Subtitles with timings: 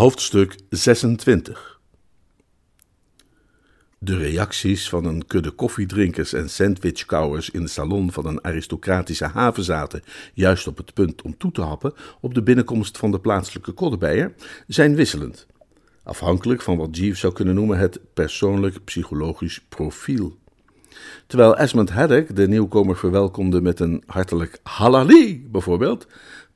[0.00, 1.80] Hoofdstuk 26
[3.98, 10.02] De reacties van een kudde koffiedrinkers en sandwichkauwers in de salon van een aristocratische havenzaten,
[10.34, 14.34] juist op het punt om toe te happen op de binnenkomst van de plaatselijke koddebeier,
[14.66, 15.46] zijn wisselend,
[16.02, 20.38] afhankelijk van wat Jeeves zou kunnen noemen het persoonlijk psychologisch profiel.
[21.26, 26.06] Terwijl Esmond Haddock de nieuwkomer verwelkomde met een hartelijk halali, bijvoorbeeld,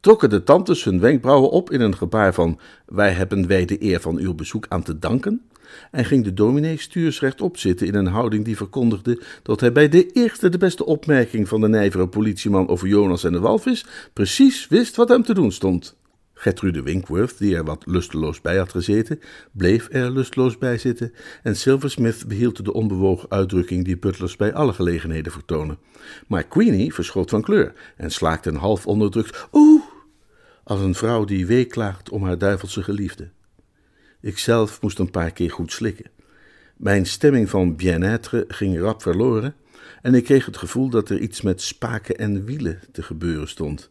[0.04, 4.01] trokken de tantes hun wenkbrauwen op in een gebaar van wij hebben wij de eer
[4.01, 5.42] van uw bezoek aan te danken,
[5.90, 10.10] en ging de dominee stuursrecht zitten in een houding die verkondigde dat hij bij de
[10.12, 14.96] eerste de beste opmerking van de nijvere politieman over Jonas en de walvis precies wist
[14.96, 15.96] wat hem te doen stond.
[16.34, 19.20] Gertrude Winkworth, die er wat lusteloos bij had gezeten,
[19.52, 24.73] bleef er lusteloos bij zitten en Silversmith behield de onbewogen uitdrukking die butlers bij alle
[24.73, 25.79] gelegenheden vertonen.
[26.26, 29.84] Maar Queenie verschoot van kleur en slaakte een half onderdrukt oeh,
[30.65, 33.29] als een vrouw die weeklaagt om haar duivelse geliefde.
[34.20, 36.10] Ikzelf moest een paar keer goed slikken.
[36.76, 39.54] Mijn stemming van bien-être ging rap verloren
[40.02, 43.90] en ik kreeg het gevoel dat er iets met spaken en wielen te gebeuren stond.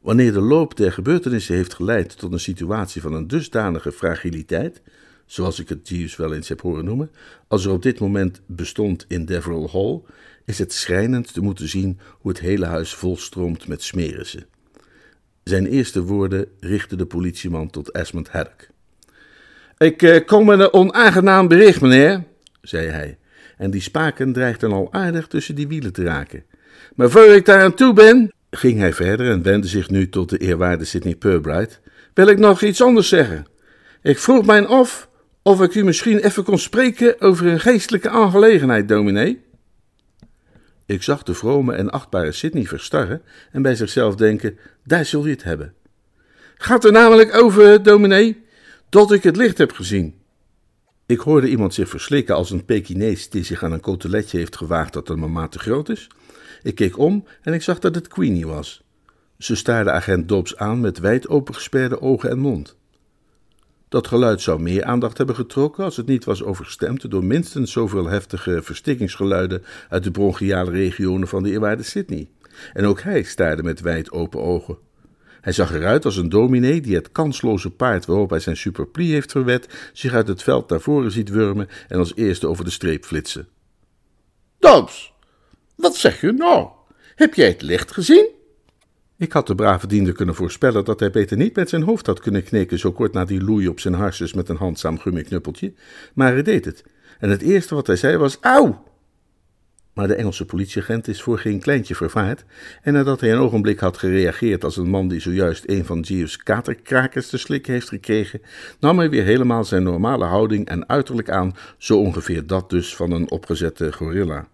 [0.00, 4.82] Wanneer de loop der gebeurtenissen heeft geleid tot een situatie van een dusdanige fragiliteit,
[5.26, 7.10] zoals ik het Jeeves wel eens heb horen noemen,
[7.48, 10.00] als er op dit moment bestond in Deverell Hall,
[10.44, 14.46] is het schrijnend te moeten zien hoe het hele huis volstroomt met smerissen.
[15.44, 18.66] Zijn eerste woorden richtte de politieman tot Esmond Haddock.
[19.78, 22.24] Ik eh, kom met een onaangenaam bericht, meneer,
[22.60, 23.18] zei hij,
[23.56, 26.44] en die spaken dreigden al aardig tussen die wielen te raken.
[26.94, 30.30] Maar voor ik daar aan toe ben, ging hij verder en wendde zich nu tot
[30.30, 31.80] de eerwaarde Sidney Purbright,
[32.14, 33.46] wil ik nog iets anders zeggen.
[34.02, 35.08] Ik vroeg mij af
[35.42, 39.40] of ik u misschien even kon spreken over een geestelijke aangelegenheid, dominee.
[40.92, 43.22] Ik zag de vrome en achtbare Sidney verstarren
[43.52, 45.74] en bij zichzelf denken: daar zul je het hebben.
[46.54, 48.42] Gaat er namelijk over, dominee,
[48.88, 50.14] dat ik het licht heb gezien.
[51.06, 54.92] Ik hoorde iemand zich verslikken als een Pekinees die zich aan een koteletje heeft gewaagd
[54.92, 56.06] dat een mama te groot is.
[56.62, 58.82] Ik keek om en ik zag dat het Queenie was.
[59.38, 62.76] Ze staarde agent Dobbs aan met wijd opengesperde ogen en mond.
[63.92, 68.06] Dat geluid zou meer aandacht hebben getrokken als het niet was overstemd door minstens zoveel
[68.06, 72.28] heftige verstikkingsgeluiden uit de bronchiale regionen van de eerwaarde Sydney.
[72.72, 74.78] En ook hij staarde met wijd open ogen.
[75.40, 79.30] Hij zag eruit als een dominee die het kansloze paard waarop hij zijn superplie heeft
[79.30, 83.04] verwet, zich uit het veld naar voren ziet wurmen en als eerste over de streep
[83.04, 83.48] flitsen.
[84.58, 85.12] Dobbs,
[85.76, 86.68] wat zeg je nou?
[87.14, 88.28] Heb jij het licht gezien?
[89.22, 92.20] Ik had de brave diender kunnen voorspellen dat hij beter niet met zijn hoofd had
[92.20, 95.72] kunnen kneken zo kort na die loei op zijn harses met een handzaam gummiknuppeltje,
[96.14, 96.84] maar hij deed het.
[97.18, 98.84] En het eerste wat hij zei was: Auw!
[99.92, 102.44] Maar de Engelse politieagent is voor geen kleintje vervaard,
[102.82, 106.36] en nadat hij een ogenblik had gereageerd als een man die zojuist een van Jeeves
[106.36, 108.40] katerkrakers te slikken heeft gekregen,
[108.80, 113.10] nam hij weer helemaal zijn normale houding en uiterlijk aan, zo ongeveer dat dus van
[113.10, 114.48] een opgezette gorilla.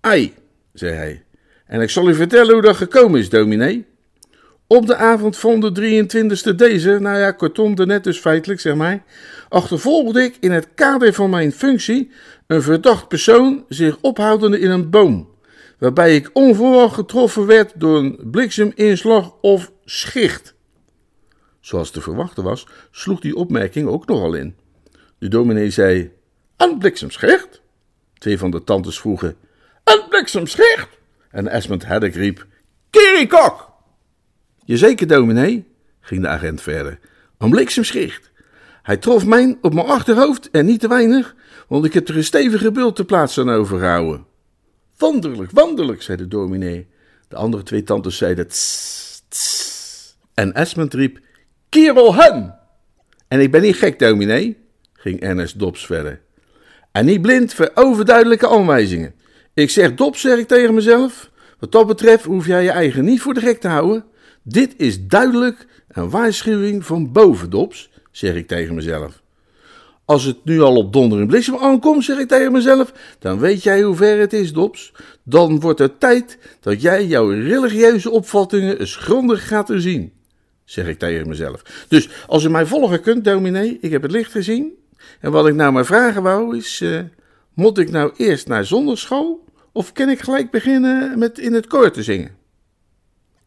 [0.00, 0.34] Ai,
[0.72, 1.22] zei hij,
[1.68, 3.86] en ik zal u vertellen hoe dat gekomen is, dominee.
[4.66, 8.74] Op de avond van de 23e deze, nou ja, kortom, de net dus feitelijk, zeg
[8.74, 9.04] maar,
[9.48, 12.10] achtervolgde ik in het kader van mijn functie
[12.46, 15.28] een verdacht persoon zich ophoudende in een boom,
[15.78, 20.54] waarbij ik onverwacht getroffen werd door een blikseminslag of schicht.
[21.60, 24.56] Zoals te verwachten was, sloeg die opmerking ook nogal in.
[25.18, 26.12] De dominee zei:
[26.56, 27.62] Een bliksemschicht?
[28.18, 29.36] Twee van de tantes vroegen:
[29.84, 30.97] Een bliksemschicht?
[31.38, 32.46] En Esmond Haddock riep:
[32.90, 33.72] Kierikok!
[34.64, 35.66] Jazeker, dominee,
[36.00, 36.98] ging de agent verder.
[37.38, 38.30] Een bliksemschicht.
[38.82, 41.34] Hij trof mij op mijn achterhoofd en niet te weinig,
[41.68, 44.26] want ik heb er een stevige bult te plaats aan overgehouden.
[44.96, 46.88] Wonderlijk, wonderlijk, zei de dominee.
[47.28, 50.16] De andere twee tantes zeiden tss, tss.
[50.34, 51.18] En Esmond riep,
[51.68, 52.58] Kerel hen!
[53.28, 54.58] En ik ben niet gek, dominee,
[54.92, 56.20] ging Ernest Dobbs verder.
[56.92, 59.14] En niet blind voor overduidelijke aanwijzingen.
[59.58, 61.30] Ik zeg Dobbs, zeg ik tegen mezelf.
[61.58, 64.04] Wat dat betreft hoef jij je eigen niet voor de gek te houden.
[64.42, 69.22] Dit is duidelijk een waarschuwing van boven, Dobbs, zeg ik tegen mezelf.
[70.04, 73.62] Als het nu al op donder en bliksem aankomt, zeg ik tegen mezelf, dan weet
[73.62, 74.92] jij hoe ver het is, Dobbs.
[75.22, 80.12] Dan wordt het tijd dat jij jouw religieuze opvattingen eens grondig gaat zien,
[80.64, 81.62] zeg ik tegen mezelf.
[81.88, 84.72] Dus als u mij volgen kunt, dominee, ik heb het licht gezien.
[85.20, 87.00] En wat ik nou maar vragen wou is, uh,
[87.54, 89.46] moet ik nou eerst naar zonderschool
[89.78, 92.30] of kan ik gelijk beginnen met in het koor te zingen?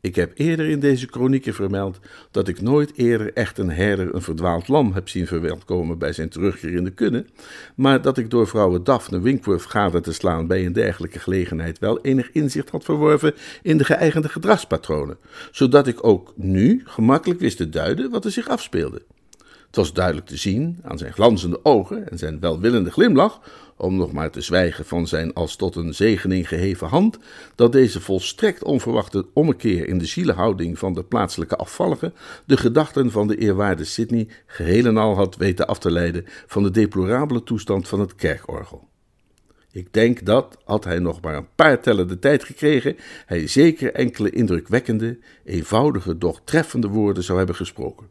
[0.02, 2.00] Ik heb eerder in deze kronieken vermeld
[2.32, 6.30] dat ik nooit eerder echt een herder een verdwaald lam heb zien verwelkomen bij zijn
[6.30, 7.26] terugkeer in de
[7.76, 12.02] maar dat ik door vrouwen Daphne Winkworth gade te slaan bij een dergelijke gelegenheid wel
[12.02, 15.18] enig inzicht had verworven in de geëigende gedragspatronen,
[15.52, 19.02] zodat ik ook nu gemakkelijk wist te duiden wat er zich afspeelde.
[19.72, 23.42] Het was duidelijk te zien aan zijn glanzende ogen en zijn welwillende glimlach,
[23.82, 27.18] om nog maar te zwijgen van zijn als tot een zegening geheven hand,
[27.56, 32.14] dat deze volstrekt onverwachte ommekeer in de zielenhouding van de plaatselijke afvallige
[32.46, 36.64] de gedachten van de eerwaarde Sydney geheel en al had weten af te leiden van
[36.64, 38.90] de deplorabele toestand van het kerkorgel.
[39.72, 42.96] Ik denk dat, had hij nog maar een paar tellen de tijd gekregen,
[43.26, 48.10] hij zeker enkele indrukwekkende, eenvoudige, doch treffende woorden zou hebben gesproken.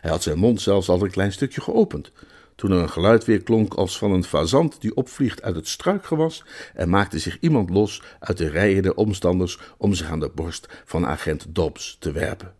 [0.00, 2.12] Hij had zijn mond zelfs al een klein stukje geopend,
[2.56, 6.44] toen er een geluid weer klonk als van een fazant die opvliegt uit het struikgewas
[6.74, 10.68] en maakte zich iemand los uit de rijen der omstanders om zich aan de borst
[10.84, 12.54] van agent Dobbs te werpen.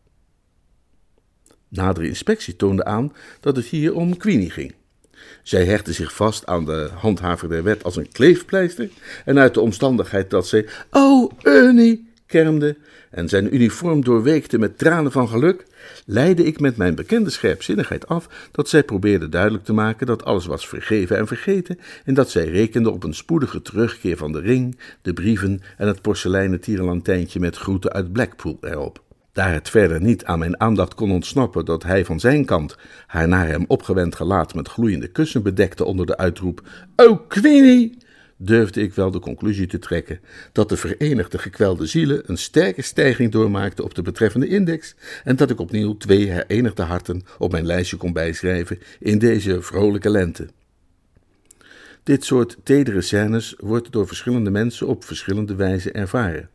[1.69, 4.75] Nadere inspectie toonde aan dat het hier om Queenie ging.
[5.43, 8.91] Zij hechtte zich vast aan de handhaver der wet als een kleefpleister
[9.25, 12.76] en uit de omstandigheid dat zij, oh Ernie, kermde
[13.11, 15.67] en zijn uniform doorweekte met tranen van geluk,
[16.06, 20.46] leidde ik met mijn bekende scherpzinnigheid af dat zij probeerde duidelijk te maken dat alles
[20.46, 24.78] was vergeven en vergeten en dat zij rekende op een spoedige terugkeer van de ring,
[25.02, 29.05] de brieven en het porseleinen tierenlantijntje met groeten uit Blackpool erop.
[29.32, 32.76] Daar het verder niet aan mijn aandacht kon ontsnappen dat hij van zijn kant
[33.06, 36.62] haar naar hem opgewend gelaat met gloeiende kussen bedekte onder de uitroep:
[36.96, 37.99] Oh, Queenie!
[38.37, 40.21] Durfde ik wel de conclusie te trekken
[40.53, 44.94] dat de verenigde gekwelde zielen een sterke stijging doormaakten op de betreffende index
[45.25, 50.11] en dat ik opnieuw twee herenigde harten op mijn lijstje kon bijschrijven in deze vrolijke
[50.11, 50.47] lente.
[52.03, 56.49] Dit soort tedere scènes wordt door verschillende mensen op verschillende wijze ervaren.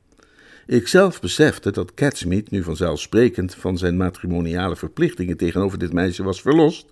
[0.65, 6.41] Ik zelf besefte dat Catsmeet nu vanzelfsprekend van zijn matrimoniale verplichtingen tegenover dit meisje was
[6.41, 6.85] verlost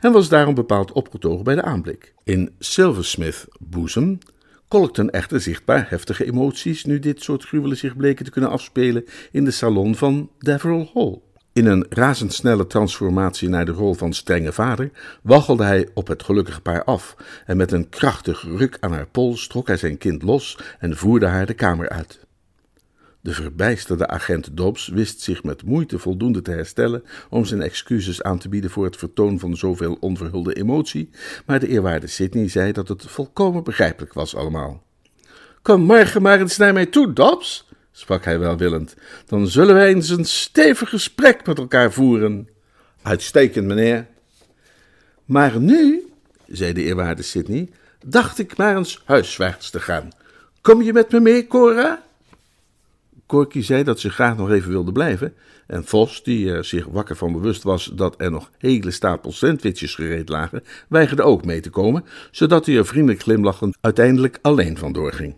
[0.00, 2.14] en was daarom bepaald opgetogen bij de aanblik.
[2.24, 4.18] In Silversmith boezem
[4.74, 9.44] kolkten echter zichtbaar heftige emoties nu dit soort gruwelen zich bleken te kunnen afspelen in
[9.44, 11.20] de salon van Deverell Hall.
[11.52, 14.90] In een razendsnelle transformatie naar de rol van strenge vader
[15.22, 17.16] waggelde hij op het gelukkige paar af
[17.46, 21.26] en met een krachtig ruk aan haar pols trok hij zijn kind los en voerde
[21.26, 22.23] haar de kamer uit.
[23.24, 28.38] De verbijsterde agent Dobbs wist zich met moeite voldoende te herstellen om zijn excuses aan
[28.38, 31.10] te bieden voor het vertoon van zoveel onverhulde emotie,
[31.46, 34.82] maar de eerwaarde Sidney zei dat het volkomen begrijpelijk was allemaal.
[35.62, 38.94] Kom morgen maar eens naar mij toe, Dobbs, sprak hij welwillend.
[39.26, 42.48] Dan zullen wij eens een stevig gesprek met elkaar voeren.
[43.02, 44.06] Uitstekend, meneer.
[45.24, 46.12] Maar nu,
[46.46, 47.70] zei de eerwaarde Sidney,
[48.06, 50.08] dacht ik maar eens huiswaarts te gaan.
[50.60, 52.03] Kom je met me mee, Cora?
[53.26, 55.34] Corky zei dat ze graag nog even wilde blijven.
[55.66, 59.94] En Vos, die er zich wakker van bewust was dat er nog hele stapels sandwiches
[59.94, 64.92] gereed lagen, weigerde ook mee te komen, zodat hij er vriendelijk glimlachend uiteindelijk alleen van
[64.92, 65.36] doorging.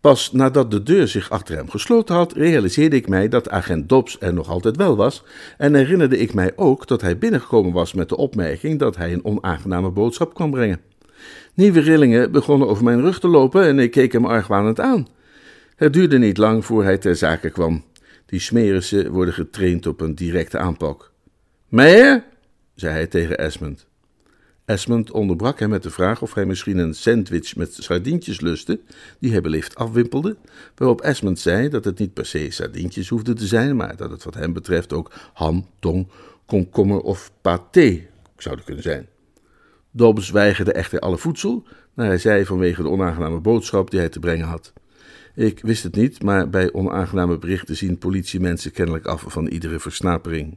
[0.00, 4.16] Pas nadat de deur zich achter hem gesloten had, realiseerde ik mij dat agent Dobbs
[4.20, 5.24] er nog altijd wel was
[5.58, 9.24] en herinnerde ik mij ook dat hij binnengekomen was met de opmerking dat hij een
[9.24, 10.80] onaangename boodschap kwam brengen.
[11.54, 15.06] Nieuwe rillingen begonnen over mijn rug te lopen en ik keek hem argwanend aan.
[15.82, 17.84] Het duurde niet lang voor hij ter zake kwam.
[18.26, 21.12] Die smerissen worden getraind op een directe aanpak.
[21.68, 22.24] Meijer,
[22.74, 23.86] zei hij tegen Esmond.
[24.64, 28.80] Esmond onderbrak hem met de vraag of hij misschien een sandwich met sardientjes lustte,
[29.18, 30.36] die hij beleefd afwimpelde,
[30.74, 34.24] waarop Esmond zei dat het niet per se sardientjes hoefde te zijn, maar dat het
[34.24, 36.08] wat hem betreft ook ham, tong,
[36.46, 39.08] komkommer of pâté zouden kunnen zijn.
[39.90, 44.18] Dobbs weigerde echter alle voedsel, naar hij zei vanwege de onaangename boodschap die hij te
[44.18, 44.72] brengen had.
[45.34, 50.56] Ik wist het niet, maar bij onaangename berichten zien politiemensen kennelijk af van iedere versnapering.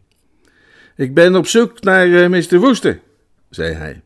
[0.96, 2.60] Ik ben op zoek naar uh, Mr.
[2.60, 3.00] Woester,
[3.50, 4.01] zei hij.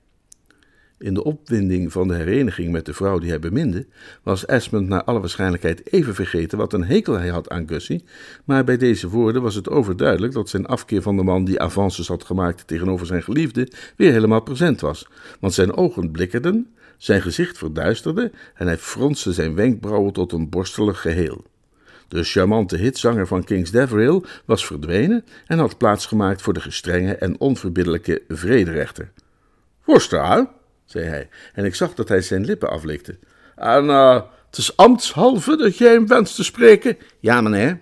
[0.98, 3.86] In de opwinding van de hereniging met de vrouw die hij beminde,
[4.24, 8.04] was Esmond naar alle waarschijnlijkheid even vergeten wat een hekel hij had aan Gussie,
[8.46, 12.08] maar bij deze woorden was het overduidelijk dat zijn afkeer van de man die avances
[12.08, 15.08] had gemaakt tegenover zijn geliefde weer helemaal present was,
[15.40, 16.68] want zijn ogen blikkerden
[17.00, 21.46] zijn gezicht verduisterde en hij fronste zijn wenkbrauwen tot een borstelig geheel.
[22.08, 27.40] De charmante hitzanger van King's Deverill was verdwenen en had plaatsgemaakt voor de gestrenge en
[27.40, 29.12] onverbiddelijke vrederechter.
[29.84, 30.48] Worster,
[30.86, 33.18] zei hij, en ik zag dat hij zijn lippen aflikte.
[33.56, 36.98] En uh, het is ambtshalve dat jij hem wenst te spreken?
[37.20, 37.80] Ja, meneer.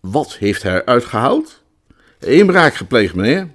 [0.00, 1.62] Wat heeft hij uitgehaald?
[2.18, 3.48] Inbraak gepleegd, meneer.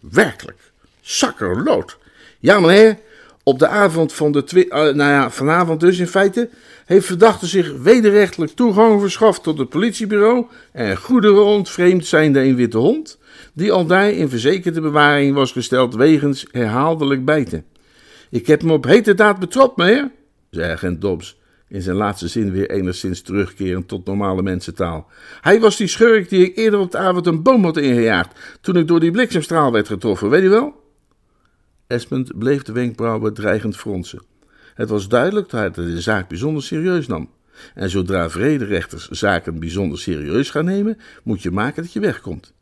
[0.00, 0.72] Werkelijk.
[1.00, 1.98] Zakkerlood.
[2.38, 2.98] Ja, meneer.
[3.46, 6.50] Op de avond van de uh, nou ja, vanavond dus in feite,
[6.84, 12.78] heeft verdachte zich wederrechtelijk toegang verschaft tot het politiebureau en goederen ontvreemd zijnde een witte
[12.78, 13.18] hond,
[13.52, 17.64] die al daar in verzekerde bewaring was gesteld wegens herhaaldelijk bijten.
[18.30, 20.10] Ik heb hem op hete daad betrapt, meneer,
[20.50, 25.06] zei agent Dobbs, in zijn laatste zin weer enigszins terugkerend tot normale mensentaal.
[25.40, 28.76] Hij was die schurk die ik eerder op de avond een boom had ingejaagd, toen
[28.76, 30.83] ik door die bliksemstraal werd getroffen, weet u wel?
[31.86, 34.22] Esmond bleef de wenkbrauwen dreigend fronsen.
[34.74, 37.30] Het was duidelijk dat hij de zaak bijzonder serieus nam.
[37.74, 42.52] En zodra vrederechters zaken bijzonder serieus gaan nemen, moet je maken dat je wegkomt.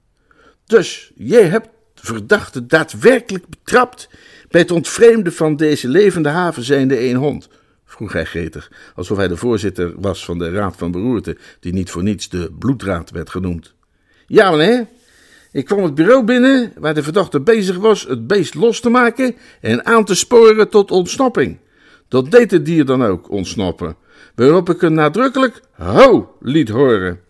[0.66, 4.08] Dus, jij hebt verdachte daadwerkelijk betrapt
[4.48, 7.48] bij het ontvreemden van deze levende haven zijnde een hond,
[7.84, 11.90] vroeg hij gretig, alsof hij de voorzitter was van de Raad van Beroerte, die niet
[11.90, 13.74] voor niets de bloedraad werd genoemd.
[14.26, 14.86] Ja, meneer.
[15.52, 19.36] Ik kwam het bureau binnen waar de verdachte bezig was het beest los te maken
[19.60, 21.58] en aan te sporen tot ontsnapping.
[22.08, 23.96] Dat deed het dier dan ook, ontsnappen,
[24.34, 27.20] waarop ik een nadrukkelijk ho liet horen.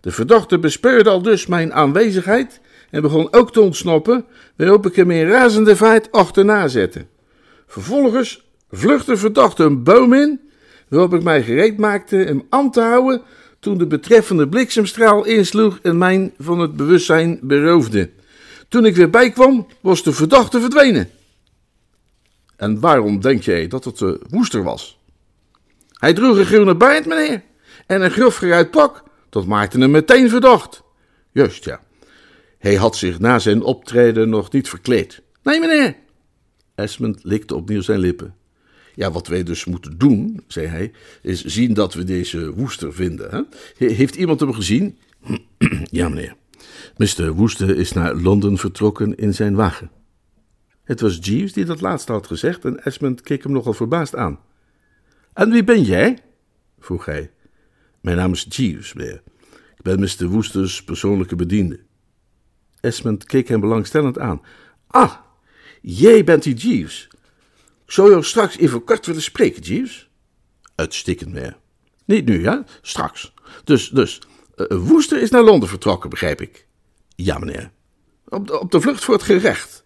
[0.00, 4.24] De verdachte bespeurde al dus mijn aanwezigheid en begon ook te ontsnappen,
[4.56, 7.06] waarop ik hem in razende vaart achterna zette.
[7.66, 10.40] Vervolgens vluchtte de verdachte een boom in,
[10.88, 13.22] waarop ik mij gereed maakte hem aan te houden
[13.64, 18.10] toen de betreffende bliksemstraal insloeg en mij van het bewustzijn beroofde.
[18.68, 21.10] Toen ik weer bijkwam, was de verdachte verdwenen.
[22.56, 24.98] En waarom denk jij dat het de woester was?
[25.92, 27.42] Hij droeg een groene baard, meneer,
[27.86, 29.02] en een grof geruit pak.
[29.30, 30.82] Dat maakte hem meteen verdacht.
[31.32, 31.80] Juist, ja.
[32.58, 35.22] Hij had zich na zijn optreden nog niet verkleed.
[35.42, 35.96] Nee, meneer.
[36.74, 38.34] Esmond likte opnieuw zijn lippen.
[38.94, 43.30] Ja, wat wij dus moeten doen, zei hij, is zien dat we deze woester vinden.
[43.30, 43.42] Hè?
[43.86, 44.98] Heeft iemand hem gezien?
[45.90, 46.36] ja, meneer.
[46.96, 47.32] Mr.
[47.32, 49.90] Woester is naar Londen vertrokken in zijn wagen.
[50.84, 54.38] Het was Jeeves die dat laatste had gezegd en Esmond keek hem nogal verbaasd aan.
[55.32, 56.18] En wie ben jij?
[56.78, 57.30] vroeg hij.
[58.00, 59.22] Mijn naam is Jeeves, meneer.
[59.76, 60.26] Ik ben Mr.
[60.26, 61.80] Woesters persoonlijke bediende.
[62.80, 64.40] Esmond keek hem belangstellend aan.
[64.86, 65.14] Ah,
[65.80, 67.08] jij bent die Jeeves.
[67.86, 70.08] Zou jou straks even kort willen spreken, Jeeves.
[70.74, 71.56] Uitstekend, meneer.
[72.04, 72.64] Niet nu, ja?
[72.82, 73.34] Straks.
[73.64, 74.20] Dus, dus,
[74.56, 76.66] uh, Woester is naar Londen vertrokken, begrijp ik.
[77.16, 77.70] Ja, meneer.
[78.28, 79.84] Op de, op de vlucht voor het gerecht.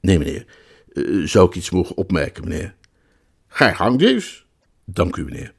[0.00, 0.46] Nee, meneer.
[0.92, 2.74] Uh, zou ik iets mogen opmerken, meneer?
[3.48, 4.46] Ga je gang, Jeeves.
[4.84, 5.54] Dank u, meneer.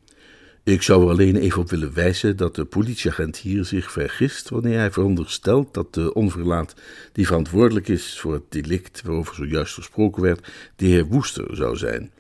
[0.66, 4.78] Ik zou er alleen even op willen wijzen dat de politieagent hier zich vergist wanneer
[4.78, 6.74] hij veronderstelt dat de onverlaat
[7.12, 12.12] die verantwoordelijk is voor het delict waarover zojuist gesproken werd, de heer Woester zou zijn.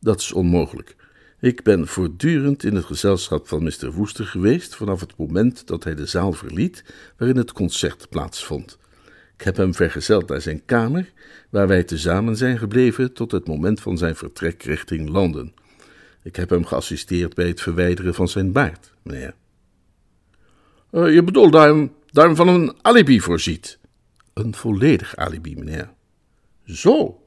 [0.00, 0.96] Dat is onmogelijk.
[1.40, 3.92] Ik ben voortdurend in het gezelschap van Mr.
[3.92, 6.84] Woester geweest vanaf het moment dat hij de zaal verliet
[7.16, 8.78] waarin het concert plaatsvond.
[9.36, 11.12] Ik heb hem vergezeld naar zijn kamer,
[11.50, 15.59] waar wij tezamen zijn gebleven tot het moment van zijn vertrek richting Londen.
[16.22, 19.34] Ik heb hem geassisteerd bij het verwijderen van zijn baard, meneer.
[20.92, 23.78] Uh, je bedoelt daar hem, daar van een alibi voorziet?
[24.34, 25.90] Een volledig alibi, meneer.
[26.64, 27.22] Zo,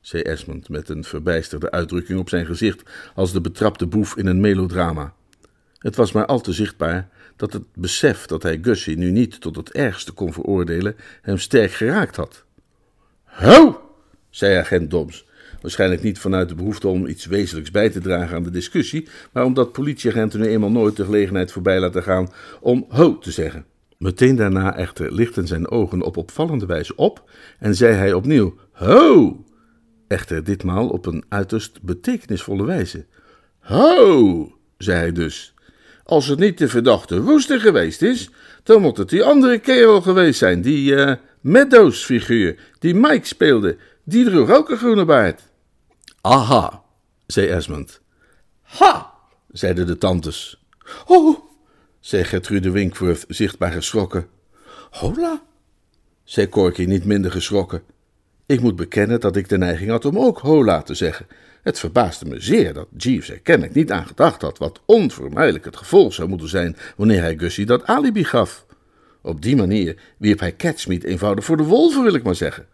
[0.00, 2.82] zei Esmond met een verbijsterde uitdrukking op zijn gezicht
[3.14, 5.14] als de betrapte boef in een melodrama.
[5.78, 9.56] Het was maar al te zichtbaar dat het besef dat hij Gussie nu niet tot
[9.56, 12.44] het ergste kon veroordelen hem sterk geraakt had.
[13.24, 13.80] Ho,
[14.30, 15.24] zei agent Dobbs,
[15.60, 19.44] Waarschijnlijk niet vanuit de behoefte om iets wezenlijks bij te dragen aan de discussie, maar
[19.44, 23.64] omdat politieagenten nu eenmaal nooit de gelegenheid voorbij laten gaan om ho te zeggen.
[23.98, 29.44] Meteen daarna echter lichten zijn ogen op opvallende wijze op en zei hij opnieuw ho,
[30.08, 33.06] echter ditmaal op een uiterst betekenisvolle wijze.
[33.58, 35.54] Ho, zei hij dus.
[36.04, 38.30] Als het niet de verdachte woester geweest is,
[38.62, 43.76] dan moet het die andere kerel geweest zijn, die uh, Meadows-figuur, die Mike speelde.
[44.04, 45.47] Die droeg ook een groene baard.
[46.28, 46.82] Aha,
[47.26, 48.00] zei Esmond.
[48.62, 49.14] Ha,
[49.52, 50.64] zeiden de tantes.
[51.06, 51.38] Oh,
[52.00, 54.26] zei Gertrude Winkworth, zichtbaar geschrokken.
[54.90, 55.42] Hola,
[56.24, 57.82] zei Corky niet minder geschrokken.
[58.46, 61.26] Ik moet bekennen dat ik de neiging had om ook hola te zeggen.
[61.62, 65.76] Het verbaasde me zeer dat Jeeves er kennelijk niet aan gedacht had wat onvermijdelijk het
[65.76, 68.66] gevolg zou moeten zijn wanneer hij Gussie dat alibi gaf.
[69.22, 72.66] Op die manier wierp hij Catsmeet eenvoudig voor de wolven, wil ik maar zeggen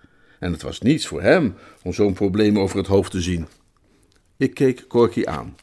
[0.45, 3.47] en het was niets voor hem om zo'n probleem over het hoofd te zien.
[4.37, 5.57] Ik keek Corky aan.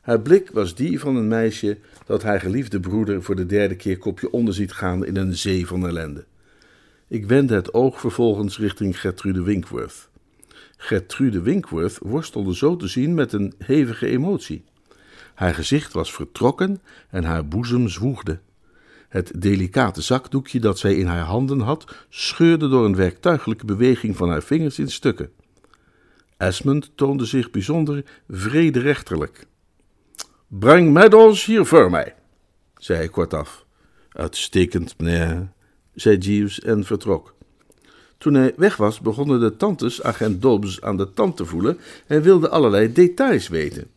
[0.00, 3.98] Haar blik was die van een meisje dat haar geliefde broeder voor de derde keer
[3.98, 6.24] kopje onder ziet gaan in een zee van ellende.
[7.08, 10.08] Ik wendde het oog vervolgens richting Gertrude Winkworth.
[10.76, 14.64] Gertrude Winkworth worstelde zo te zien met een hevige emotie.
[15.34, 16.80] Haar gezicht was vertrokken
[17.10, 18.38] en haar boezem zwoegde.
[19.08, 24.28] Het delicate zakdoekje dat zij in haar handen had, scheurde door een werktuigelijke beweging van
[24.28, 25.30] haar vingers in stukken.
[26.36, 29.46] Esmond toonde zich bijzonder vrederechterlijk.
[30.46, 32.14] Breng Meadows hier voor mij,
[32.76, 33.66] zei hij kortaf.
[34.08, 35.52] Uitstekend, meneer,
[35.94, 37.34] zei Jeeves en vertrok.
[38.18, 42.22] Toen hij weg was, begonnen de tantes agent Dobbs aan de tand te voelen en
[42.22, 43.90] wilden allerlei details weten.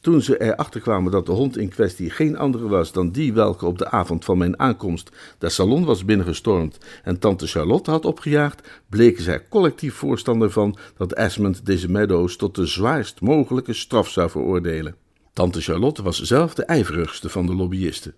[0.00, 3.66] Toen ze erachter kwamen dat de hond in kwestie geen andere was dan die welke
[3.66, 8.68] op de avond van mijn aankomst de salon was binnengestormd en tante Charlotte had opgejaagd,
[8.88, 14.30] bleken zij collectief voorstander van dat Esmond deze Meadows tot de zwaarst mogelijke straf zou
[14.30, 14.96] veroordelen.
[15.32, 18.14] Tante Charlotte was zelf de ijverigste van de lobbyisten.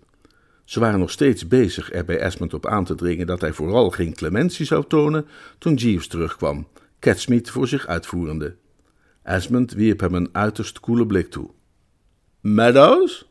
[0.63, 3.89] Ze waren nog steeds bezig er bij Esmond op aan te dringen dat hij vooral
[3.89, 5.25] geen clementie zou tonen
[5.57, 6.67] toen Jeeves terugkwam,
[6.99, 8.55] Catsmeet voor zich uitvoerende.
[9.23, 11.49] Esmond wierp hem een uiterst koele blik toe.
[12.43, 13.25] Meadows?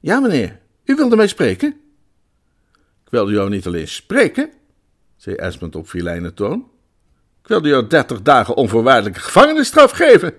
[0.00, 1.68] Ja, meneer, u wilde mij spreken?
[3.04, 4.50] Ik wilde jou niet alleen spreken,
[5.16, 6.70] zei Esmond op filijne toon.
[7.42, 10.34] Ik wilde jou dertig dagen onvoorwaardelijke gevangenisstraf geven.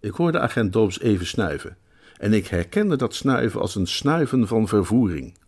[0.00, 1.76] Ik hoorde agent Dobbs even snuiven,
[2.16, 5.38] en ik herkende dat snuiven als een snuiven van vervoering.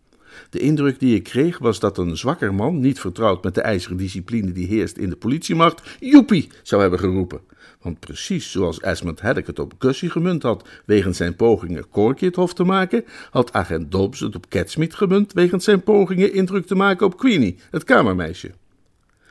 [0.50, 3.96] De indruk die ik kreeg was dat een zwakker man, niet vertrouwd met de ijzeren
[3.96, 7.40] discipline die heerst in de politiemacht, joepie zou hebben geroepen.
[7.82, 12.54] Want precies zoals Esmond Haddock het op Gussie gemunt had wegens zijn pogingen Corky hof
[12.54, 17.06] te maken, had agent Dobbs het op Catsmeet gemunt wegens zijn pogingen indruk te maken
[17.06, 18.50] op Queenie, het kamermeisje.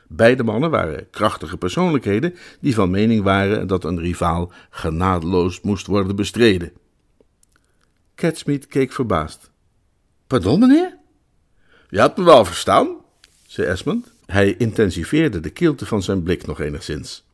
[0.08, 6.16] Beide mannen waren krachtige persoonlijkheden die van mening waren dat een rivaal genadeloos moest worden
[6.16, 6.72] bestreden.
[8.14, 9.51] Catsmeet keek verbaasd.
[10.32, 10.96] Pardon, meneer?
[11.88, 12.96] Je hebt me wel verstaan,
[13.46, 14.12] zei Esmond.
[14.26, 17.24] Hij intensiveerde de kilte van zijn blik nog enigszins.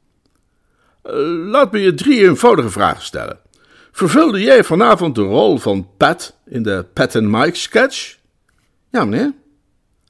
[1.02, 1.14] Eh,
[1.50, 3.38] laat me je drie eenvoudige vragen stellen.
[3.92, 8.18] Vervulde jij vanavond de rol van Pat in de Pat and Mike sketch?
[8.90, 9.32] Ja, meneer.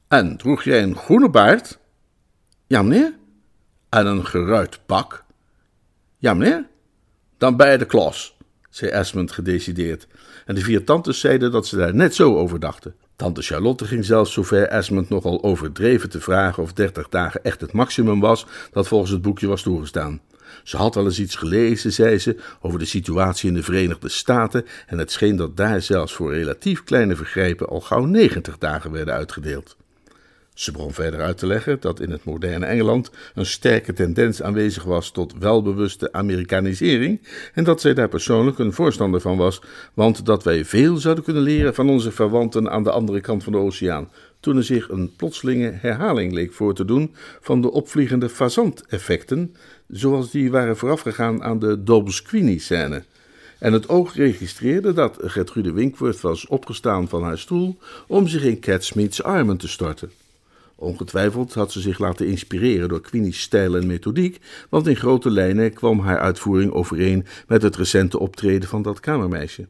[0.09, 1.79] En droeg jij een groene baard?
[2.67, 3.15] Ja, meneer.
[3.89, 5.25] En een geruit pak?
[6.19, 6.67] Ja, meneer.
[7.39, 8.37] Dan je de klos,
[8.71, 10.07] zei Esmond gedecideerd.
[10.47, 12.95] En de vier tantes zeiden dat ze daar net zo over dachten.
[13.17, 17.73] Tante Charlotte ging zelfs zover Esmond nogal overdreven te vragen of dertig dagen echt het
[17.73, 20.21] maximum was dat volgens het boekje was toegestaan.
[20.65, 24.67] Ze had wel eens iets gelezen, zei ze, over de situatie in de Verenigde Staten
[24.87, 29.15] en het scheen dat daar zelfs voor relatief kleine vergrijpen al gauw negentig dagen werden
[29.15, 29.77] uitgedeeld.
[30.59, 34.85] Ze begon verder uit te leggen dat in het moderne Engeland een sterke tendens aanwezig
[34.85, 37.21] was tot welbewuste Amerikanisering
[37.55, 39.61] en dat zij daar persoonlijk een voorstander van was,
[39.95, 43.53] want dat wij veel zouden kunnen leren van onze verwanten aan de andere kant van
[43.53, 48.29] de oceaan, toen er zich een plotselinge herhaling leek voor te doen van de opvliegende
[48.29, 49.55] fazant-effecten,
[49.89, 53.03] zoals die waren voorafgegaan aan de Dobbs-Queenie-scène.
[53.59, 58.61] En het oog registreerde dat Gertrude Winkworth was opgestaan van haar stoel om zich in
[58.61, 60.11] Cat Smith's armen te storten.
[60.81, 65.73] Ongetwijfeld had ze zich laten inspireren door Queenie's stijl en methodiek, want in grote lijnen
[65.73, 69.69] kwam haar uitvoering overeen met het recente optreden van dat kamermeisje.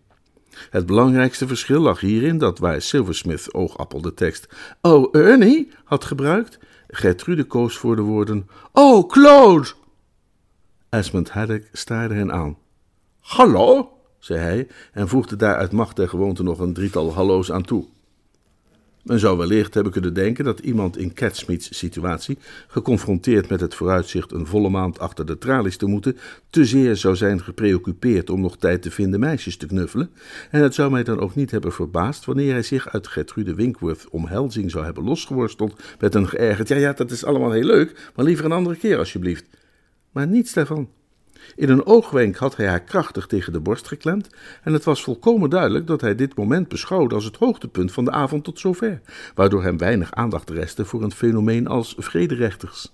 [0.71, 4.49] Het belangrijkste verschil lag hierin dat waar Silversmith oogappel de tekst
[4.81, 9.69] Oh, Ernie had gebruikt, Gertrude koos voor de woorden Oh, Claude!
[10.89, 12.59] Esmond Haddock staarde hen aan.
[13.19, 17.63] Hallo, zei hij en voegde daar uit macht der gewoonte nog een drietal hallo's aan
[17.65, 17.87] toe.
[19.03, 24.33] Men zou wellicht hebben kunnen denken dat iemand in Catsmeets situatie, geconfronteerd met het vooruitzicht
[24.33, 26.17] een volle maand achter de tralies te moeten,
[26.51, 30.11] te zeer zou zijn gepreoccupeerd om nog tijd te vinden meisjes te knuffelen,
[30.51, 34.09] en het zou mij dan ook niet hebben verbaasd wanneer hij zich uit Gertrude Winkworth
[34.09, 38.25] omhelzing zou hebben losgeworsteld met een geërgerd, ja ja, dat is allemaal heel leuk, maar
[38.25, 39.45] liever een andere keer alsjeblieft.
[40.13, 40.89] Maar niets daarvan.
[41.57, 44.29] In een oogwenk had hij haar krachtig tegen de borst geklemd,
[44.63, 48.11] en het was volkomen duidelijk dat hij dit moment beschouwde als het hoogtepunt van de
[48.11, 49.01] avond tot zover,
[49.35, 52.93] waardoor hem weinig aandacht restte voor een fenomeen als vrederechters.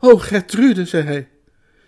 [0.00, 1.28] O, Gertrude, zei hij.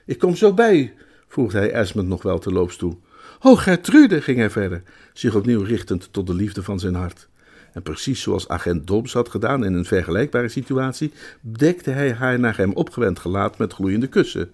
[0.06, 0.92] Ik kom zo bij u,
[1.28, 2.96] voegde hij Esmond nog wel terloops toe.
[3.40, 7.28] O, Gertrude, ging hij verder, zich opnieuw richtend tot de liefde van zijn hart.
[7.72, 12.56] En precies zoals agent Dobbs had gedaan in een vergelijkbare situatie, bedekte hij haar naar
[12.56, 14.50] hem opgewend gelaat met gloeiende kussen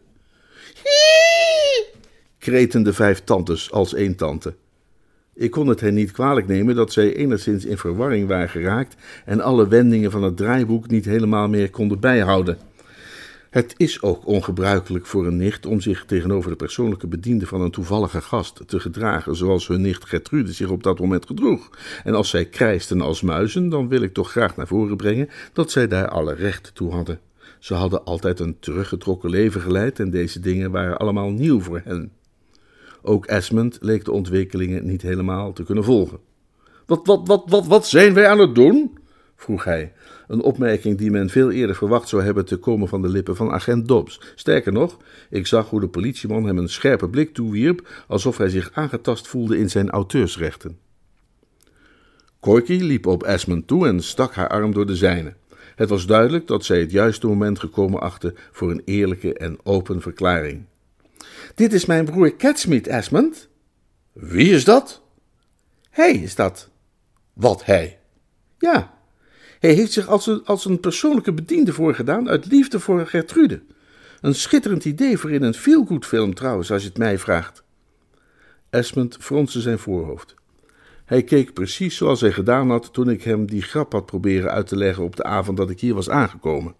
[2.40, 4.54] kreten de vijf tantes als één tante.
[5.34, 9.40] Ik kon het hen niet kwalijk nemen dat zij enigszins in verwarring waren geraakt en
[9.40, 12.58] alle wendingen van het draaiboek niet helemaal meer konden bijhouden.
[13.50, 17.70] Het is ook ongebruikelijk voor een nicht om zich tegenover de persoonlijke bediende van een
[17.70, 21.70] toevallige gast te gedragen zoals hun nicht Gertrude zich op dat moment gedroeg.
[22.04, 25.70] En als zij krijsten als muizen, dan wil ik toch graag naar voren brengen dat
[25.70, 27.20] zij daar alle recht toe hadden.
[27.58, 32.10] Ze hadden altijd een teruggetrokken leven geleid en deze dingen waren allemaal nieuw voor hen.
[33.02, 36.18] Ook Esmond leek de ontwikkelingen niet helemaal te kunnen volgen.
[36.86, 38.98] Wat, wat, wat, wat, wat zijn wij aan het doen?
[39.36, 39.92] vroeg hij.
[40.28, 43.50] Een opmerking die men veel eerder verwacht zou hebben te komen van de lippen van
[43.50, 44.20] agent Dobbs.
[44.34, 44.96] Sterker nog,
[45.30, 49.58] ik zag hoe de politieman hem een scherpe blik toewierp, alsof hij zich aangetast voelde
[49.58, 50.78] in zijn auteursrechten.
[52.40, 55.34] Corky liep op Esmond toe en stak haar arm door de zijne.
[55.74, 60.00] Het was duidelijk dat zij het juiste moment gekomen achtte voor een eerlijke en open
[60.00, 60.64] verklaring.
[61.60, 63.48] Dit is mijn broer Catsmeet, Esmond.
[64.12, 65.02] Wie is dat?
[65.90, 66.68] Hij is dat.
[67.32, 67.98] Wat hij?
[68.58, 68.94] Ja,
[69.58, 73.62] hij heeft zich als een, als een persoonlijke bediende voorgedaan uit liefde voor Gertrude.
[74.20, 77.62] Een schitterend idee voor in een feelgood film trouwens, als je het mij vraagt.
[78.70, 80.34] Esmond fronste zijn voorhoofd.
[81.04, 84.66] Hij keek precies zoals hij gedaan had toen ik hem die grap had proberen uit
[84.66, 86.74] te leggen op de avond dat ik hier was aangekomen.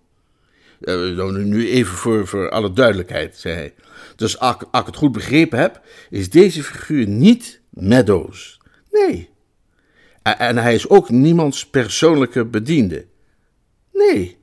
[0.81, 3.75] Uh, nu even voor, voor alle duidelijkheid, zei hij.
[4.17, 8.61] Dus als, ik het goed begrepen heb, is deze figuur niet Meadows.
[8.91, 9.31] Nee.
[10.23, 13.07] En hij is ook niemands persoonlijke bediende.
[13.93, 14.39] Nee.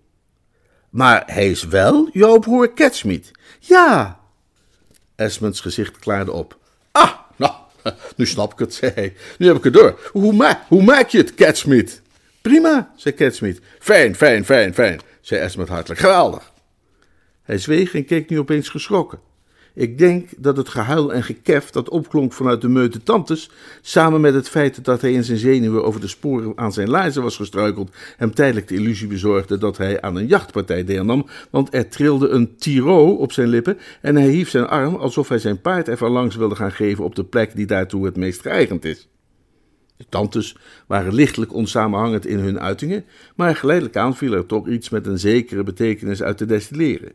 [0.89, 3.32] Maar hij is wel jouw broer Catsmeet.
[3.60, 4.19] Ja.
[5.15, 6.58] Esmonds gezicht klaarde op.
[6.91, 7.54] Ah, nou,
[8.15, 9.15] nu snap ik het, zei hij.
[9.38, 10.00] Nu heb ik het door.
[10.67, 12.02] Hoe maak je het, Catsmeet?
[12.41, 13.62] Prima, zei Catsmeet.
[13.80, 15.99] Fijn, fijn, fijn, fijn, zei Esmond hartelijk.
[15.99, 16.51] Geweldig.
[17.43, 19.19] Hij zweeg en keek nu opeens geschrokken.
[19.73, 23.49] Ik denk dat het gehuil en gekef dat opklonk vanuit de meute tantes,
[23.81, 27.23] samen met het feit dat hij in zijn zenuwen over de sporen aan zijn laarzen
[27.23, 31.89] was gestruikeld, hem tijdelijk de illusie bezorgde dat hij aan een jachtpartij deelnam, want er
[31.89, 35.87] trilde een tiro op zijn lippen en hij hief zijn arm alsof hij zijn paard
[35.87, 39.07] even langs wilde gaan geven op de plek die daartoe het meest geëigend is.
[39.97, 40.57] De tantes
[40.88, 43.05] waren lichtelijk onsamenhangend in hun uitingen,
[43.36, 47.12] maar geleidelijk aan viel er toch iets met een zekere betekenis uit te destilleren.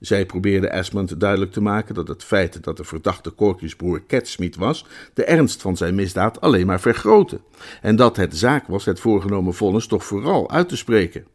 [0.00, 4.56] Zij probeerde Esmond duidelijk te maken dat het feit dat de verdachte Corky's broer Catsmeet
[4.56, 7.40] was, de ernst van zijn misdaad alleen maar vergrootte,
[7.82, 11.26] en dat het zaak was het voorgenomen vonnis toch vooral uit te spreken.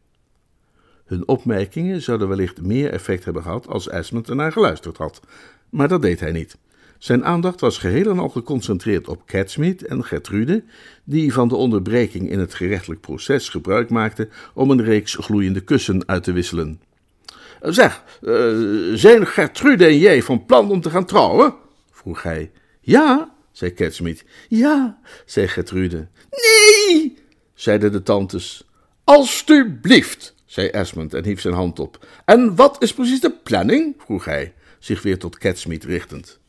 [1.06, 5.22] Hun opmerkingen zouden wellicht meer effect hebben gehad als Esmond ernaar geluisterd had,
[5.70, 6.58] maar dat deed hij niet.
[7.04, 10.64] Zijn aandacht was geheel en al geconcentreerd op Catsmeet en Gertrude,
[11.04, 16.08] die van de onderbreking in het gerechtelijk proces gebruik maakten om een reeks gloeiende kussen
[16.08, 16.82] uit te wisselen.
[17.62, 21.54] Zeg, uh, zijn Gertrude en jij van plan om te gaan trouwen?
[21.92, 22.52] vroeg hij.
[22.80, 24.26] Ja, zei Catsmeet.
[24.48, 26.08] Ja, zei Gertrude.
[26.30, 27.18] Nee,
[27.54, 28.68] zeiden de tantes.
[29.04, 32.06] Alsjeblieft, zei Esmond en hief zijn hand op.
[32.26, 33.96] En wat is precies de planning?
[33.98, 36.42] vroeg hij, zich weer tot Catsmeet richtend.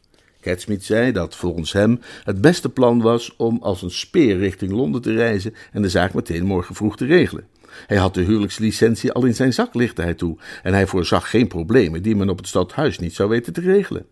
[0.44, 5.02] Catsmeet zei dat volgens hem het beste plan was om als een speer richting Londen
[5.02, 7.46] te reizen en de zaak meteen morgen vroeg te regelen.
[7.86, 11.48] Hij had de huwelijkslicentie al in zijn zak, lichtte hij toe, en hij voorzag geen
[11.48, 14.06] problemen die men op het stadhuis niet zou weten te regelen.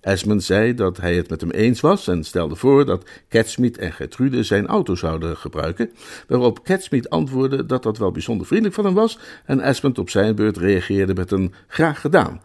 [0.00, 3.92] Esmond zei dat hij het met hem eens was en stelde voor dat Catsmeet en
[3.92, 5.90] Gertrude zijn auto zouden gebruiken,
[6.28, 10.34] waarop Catsmeet antwoordde dat dat wel bijzonder vriendelijk van hem was en Esmond op zijn
[10.34, 12.40] beurt reageerde met een graag gedaan.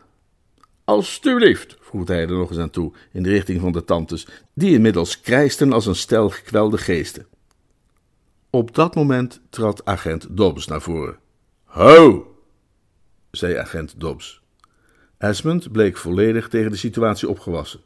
[0.83, 4.73] Alsjeblieft, voegde hij er nog eens aan toe, in de richting van de tantes, die
[4.73, 7.25] inmiddels krijsten als een stel gekwelde geesten.
[8.49, 11.17] Op dat moment trad agent Dobbs naar voren.
[11.63, 12.27] Ho,
[13.31, 14.41] zei agent Dobbs.
[15.17, 17.79] Esmond bleek volledig tegen de situatie opgewassen.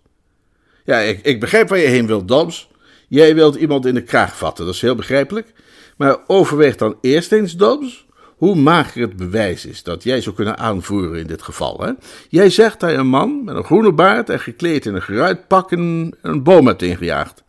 [0.84, 2.70] Ja, ik, ik begrijp waar je heen wilt, Dobbs.
[3.08, 5.54] Jij wilt iemand in de kraag vatten, dat is heel begrijpelijk.
[5.98, 8.05] Maar overweeg dan eerst eens, Dobbs,
[8.36, 11.82] hoe mager het bewijs is dat jij zou kunnen aanvoeren in dit geval.
[11.82, 11.92] Hè?
[12.30, 15.48] Jij zegt dat je een man met een groene baard en gekleed in een geruit
[15.48, 17.44] pak een, een boom hebt ingejaagd.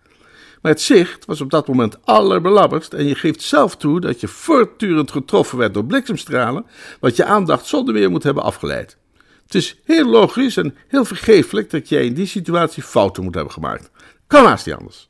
[0.62, 4.29] Maar het zicht was op dat moment allerbelabberst en je geeft zelf toe dat je
[4.29, 6.66] voortdurend getroffen werd door bliksemstralen,
[7.01, 8.96] wat je aandacht zonder meer moet hebben afgeleid.
[9.44, 13.53] Het is heel logisch en heel vergeeflijk dat jij in die situatie fouten moet hebben
[13.53, 13.90] gemaakt.
[14.27, 15.09] Kan haast niet anders.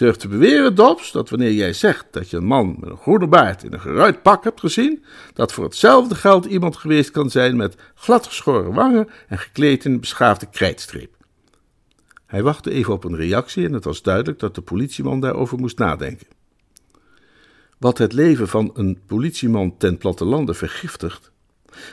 [0.00, 3.26] Durf te beweren, Dobbs, dat wanneer jij zegt dat je een man met een groene
[3.26, 7.56] baard in een geruit pak hebt gezien, dat voor hetzelfde geld iemand geweest kan zijn
[7.56, 11.16] met gladgeschoren wangen en gekleed in een beschaafde krijtstreep.
[12.26, 15.78] Hij wachtte even op een reactie en het was duidelijk dat de politieman daarover moest
[15.78, 16.26] nadenken.
[17.78, 21.32] Wat het leven van een politieman ten plattelande vergiftigt,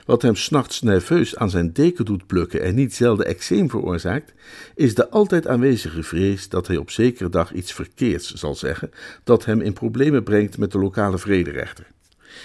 [0.06, 4.34] wat hem s'nachts nerveus aan zijn deken doet plukken en niet zelden eczeem veroorzaakt,
[4.76, 8.92] is de altijd aanwezige vrees dat hij op zekere dag iets verkeerds zal zeggen,
[9.24, 11.88] dat hem in problemen brengt met de lokale vrederechter.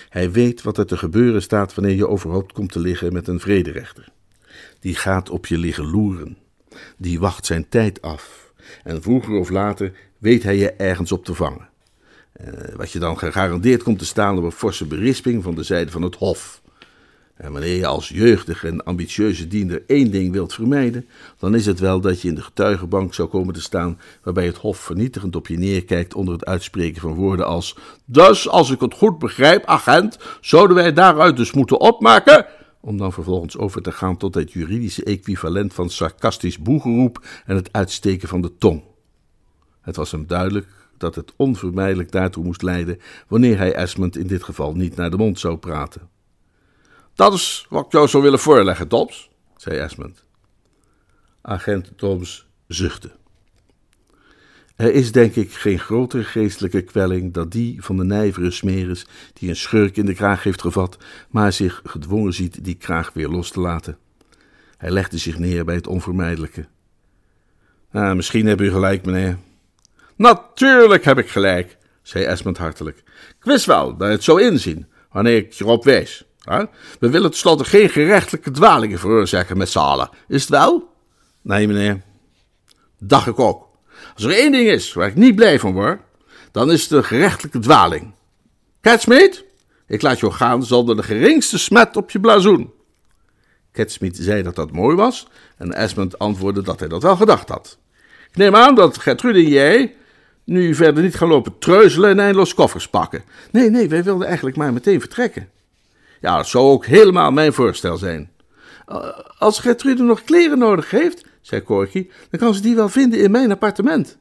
[0.08, 3.40] Hij weet wat er te gebeuren staat wanneer je overhoop komt te liggen met een
[3.40, 4.08] vrederechter.
[4.80, 6.36] Die gaat op je liggen loeren
[6.96, 8.52] die wacht zijn tijd af.
[8.84, 11.68] En vroeger of later weet hij je ergens op te vangen.
[12.40, 15.90] Uh, wat je dan gegarandeerd komt te staan op een forse berisping van de zijde
[15.90, 16.61] van het Hof.
[17.42, 21.06] En wanneer je als jeugdige en ambitieuze diender één ding wilt vermijden,
[21.38, 24.56] dan is het wel dat je in de getuigenbank zou komen te staan, waarbij het
[24.56, 28.94] Hof vernietigend op je neerkijkt onder het uitspreken van woorden als: Dus, als ik het
[28.94, 32.46] goed begrijp, agent, zouden wij daaruit dus moeten opmaken.
[32.80, 37.72] Om dan vervolgens over te gaan tot het juridische equivalent van sarcastisch boegeroep en het
[37.72, 38.82] uitsteken van de tong.
[39.80, 40.66] Het was hem duidelijk
[40.98, 45.16] dat het onvermijdelijk daartoe moest leiden wanneer hij Esmond in dit geval niet naar de
[45.16, 46.11] mond zou praten.
[47.14, 50.24] Dat is wat ik jou zou willen voorleggen, Dobbs, zei Esmond.
[51.42, 53.10] Agent Dobbs zuchtte.
[54.76, 59.48] Er is denk ik geen grotere geestelijke kwelling dan die van de nijvere smeris die
[59.48, 60.98] een schurk in de kraag heeft gevat,
[61.30, 63.98] maar zich gedwongen ziet die kraag weer los te laten.
[64.76, 66.66] Hij legde zich neer bij het onvermijdelijke.
[67.92, 69.38] Ah, misschien heb u gelijk, meneer.
[70.16, 72.98] Natuurlijk heb ik gelijk, zei Esmond hartelijk.
[73.38, 76.24] Ik wist wel dat je het zou inzien, wanneer ik je erop wees.
[76.44, 80.08] We willen tenslotte geen gerechtelijke dwalingen veroorzaken met z'n.
[80.28, 80.90] Is het wel?
[81.42, 82.02] Nee, meneer.
[82.98, 83.68] Dacht ik ook.
[84.14, 86.00] Als er één ding is waar ik niet blij van word,
[86.52, 88.14] dan is het een gerechtelijke dwaling.
[88.80, 89.44] Catsmeet,
[89.86, 92.72] ik laat jou gaan zonder de geringste smet op je blazoen.
[93.72, 97.78] Catsmeet zei dat dat mooi was en Esmond antwoordde dat hij dat wel gedacht had.
[98.30, 99.94] Ik neem aan dat Gertrude en jij
[100.44, 103.24] nu verder niet gaan lopen treuzelen en eindeloos koffers pakken.
[103.50, 105.48] Nee, nee, wij wilden eigenlijk maar meteen vertrekken.
[106.22, 108.30] Ja, dat zou ook helemaal mijn voorstel zijn.
[109.38, 113.30] Als Gertrude nog kleren nodig heeft, zei Corky, dan kan ze die wel vinden in
[113.30, 114.18] mijn appartement.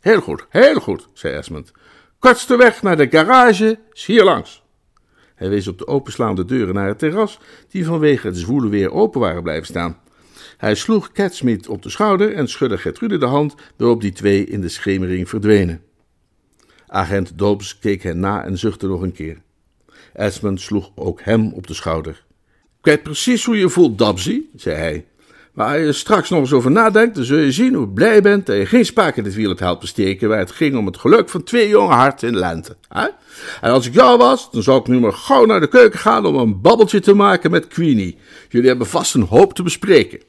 [0.00, 1.72] Heel goed, heel goed, zei Esmond.
[2.18, 4.62] Kortste weg naar de garage is hier langs.
[5.34, 9.20] Hij wees op de openslaande deuren naar het terras, die vanwege het zwoele weer open
[9.20, 9.98] waren blijven staan.
[10.56, 14.60] Hij sloeg Catsmeet op de schouder en schudde Gertrude de hand, waarop die twee in
[14.60, 15.82] de schemering verdwenen.
[16.86, 19.44] Agent Dobbs keek hen na en zuchtte nog een keer.
[20.16, 22.24] Esmond sloeg ook hem op de schouder.
[22.78, 25.04] Ik weet precies hoe je voelt, Dobsy, zei hij.
[25.52, 28.46] Maar als je straks nog eens over nadenkt, dan zul je zien hoe blij bent
[28.46, 30.96] dat je geen spaak in het wiel hebt helpen steken, waar het ging om het
[30.96, 32.76] geluk van twee jonge harten in de lente.
[33.60, 36.26] En als ik jou was, dan zou ik nu maar gauw naar de keuken gaan
[36.26, 38.18] om een babbeltje te maken met Queenie.
[38.48, 40.20] Jullie hebben vast een hoop te bespreken.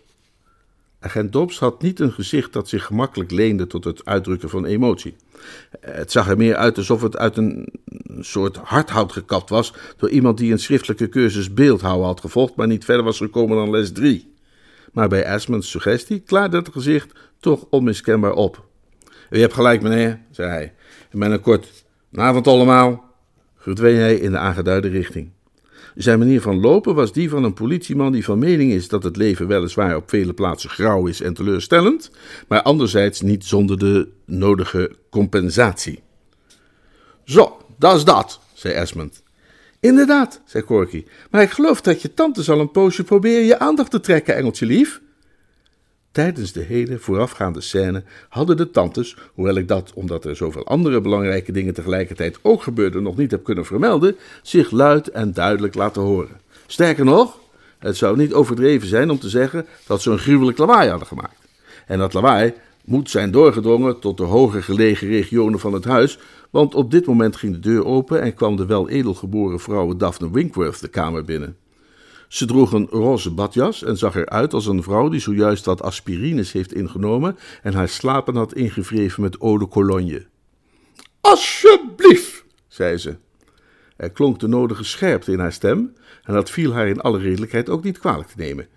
[1.07, 5.15] Agent Dobbs had niet een gezicht dat zich gemakkelijk leende tot het uitdrukken van emotie.
[5.79, 7.73] Het zag er meer uit alsof het uit een
[8.19, 12.85] soort hardhout gekapt was door iemand die een schriftelijke cursus beeldhouden had gevolgd, maar niet
[12.85, 14.33] verder was gekomen dan les 3.
[14.91, 18.65] Maar bij Esmonds suggestie klaarde het gezicht toch onmiskenbaar op.
[19.29, 20.73] U hebt gelijk, meneer, zei hij.
[21.09, 23.13] En met een kort avond allemaal
[23.57, 25.31] verdween hij in de aangeduide richting.
[25.97, 29.15] Zijn manier van lopen was die van een politieman die van mening is dat het
[29.15, 32.11] leven weliswaar op vele plaatsen grauw is en teleurstellend,
[32.47, 35.99] maar anderzijds niet zonder de nodige compensatie.
[37.23, 39.23] Zo, dat is dat, zei Esmond.
[39.79, 43.91] Inderdaad, zei Corky, maar ik geloof dat je tante zal een poosje proberen je aandacht
[43.91, 45.01] te trekken, engeltje lief.
[46.17, 51.01] Tijdens de hele voorafgaande scène hadden de tantes, hoewel ik dat, omdat er zoveel andere
[51.01, 56.01] belangrijke dingen tegelijkertijd ook gebeurden, nog niet heb kunnen vermelden, zich luid en duidelijk laten
[56.01, 56.39] horen.
[56.67, 57.39] Sterker nog,
[57.79, 61.47] het zou niet overdreven zijn om te zeggen dat ze een gruwelijk lawaai hadden gemaakt.
[61.87, 62.53] En dat lawaai
[62.85, 67.35] moet zijn doorgedrongen tot de hoger gelegen regionen van het huis, want op dit moment
[67.35, 71.57] ging de deur open en kwam de wel edelgeboren vrouw Daphne Winkworth de kamer binnen.
[72.27, 76.51] Ze droeg een roze badjas en zag eruit als een vrouw die zojuist wat aspirines
[76.51, 80.25] heeft ingenomen en haar slapen had ingevreven met eau cologne.
[81.21, 83.17] Alsjeblieft, zei ze.
[83.97, 87.69] Er klonk de nodige scherpte in haar stem en dat viel haar in alle redelijkheid
[87.69, 88.67] ook niet kwalijk te nemen.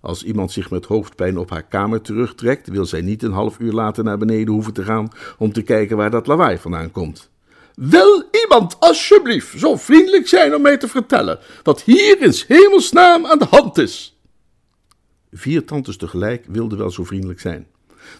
[0.00, 3.72] Als iemand zich met hoofdpijn op haar kamer terugtrekt, wil zij niet een half uur
[3.72, 7.30] later naar beneden hoeven te gaan om te kijken waar dat lawaai vandaan komt.
[7.78, 13.38] Wil iemand alsjeblieft zo vriendelijk zijn om mij te vertellen wat hier in hemelsnaam aan
[13.38, 14.20] de hand is?
[15.32, 17.66] Vier tantes tegelijk wilden wel zo vriendelijk zijn.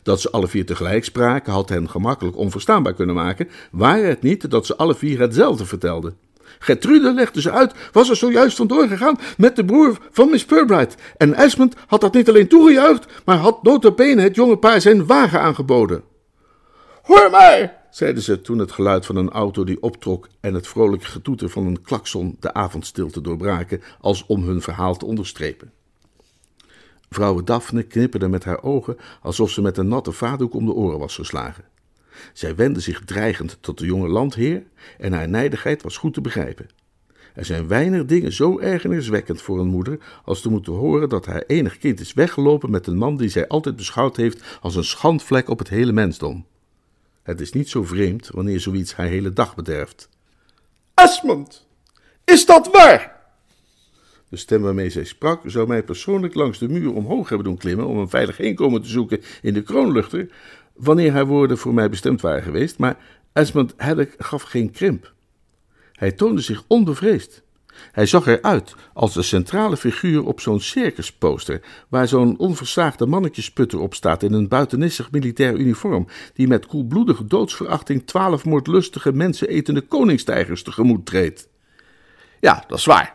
[0.03, 4.51] Dat ze alle vier tegelijk spraken had hen gemakkelijk onverstaanbaar kunnen maken, waar het niet
[4.51, 6.17] dat ze alle vier hetzelfde vertelden.
[6.59, 10.95] Gertrude legde ze uit, was er zojuist vandoor gegaan met de broer van Miss Purbright.
[11.17, 15.41] En Esmond had dat niet alleen toegejuicht, maar had notabene het jonge paar zijn wagen
[15.41, 16.03] aangeboden.
[17.03, 21.07] Hoor mij, zeide ze toen het geluid van een auto die optrok en het vrolijke
[21.07, 25.73] getoeter van een klakson de avondstilte doorbraken, als om hun verhaal te onderstrepen.
[27.11, 30.99] Vrouwe Daphne knipperde met haar ogen alsof ze met een natte vaatdoek om de oren
[30.99, 31.65] was geslagen.
[32.33, 34.63] Zij wendde zich dreigend tot de jonge landheer
[34.99, 36.67] en haar nijdigheid was goed te begrijpen.
[37.35, 41.45] Er zijn weinig dingen zo ergerniswekkend voor een moeder als te moeten horen dat haar
[41.47, 45.49] enig kind is weggelopen met een man die zij altijd beschouwd heeft als een schandvlek
[45.49, 46.47] op het hele mensdom.
[47.29, 50.09] Het is niet zo vreemd wanneer zoiets haar hele dag bederft.
[50.95, 51.67] Esmond,
[52.25, 53.21] is dat waar?
[54.29, 57.87] De stem waarmee zij sprak zou mij persoonlijk langs de muur omhoog hebben doen klimmen
[57.87, 60.31] om een veilig heenkomen te zoeken in de kroonluchter,
[60.75, 62.97] wanneer haar woorden voor mij bestemd waren geweest, maar
[63.33, 65.13] Esmond Haddock gaf geen krimp.
[65.93, 67.43] Hij toonde zich onbevreesd.
[67.93, 73.95] Hij zag eruit als de centrale figuur op zo'n circusposter, waar zo'n onversaagde mannetjesputter op
[73.95, 81.07] staat in een buitenissig militair uniform, die met koelbloedige doodsverachting twaalf moordlustige mensenetende koningstijgers tegemoet
[81.07, 81.49] treedt.
[82.41, 83.15] Ja, dat is waar,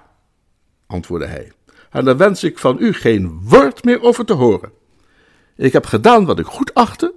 [0.88, 1.52] antwoordde hij,
[1.89, 4.71] en daar wens ik van u geen woord meer over te horen.
[5.56, 7.13] Ik heb gedaan wat ik goed achtte,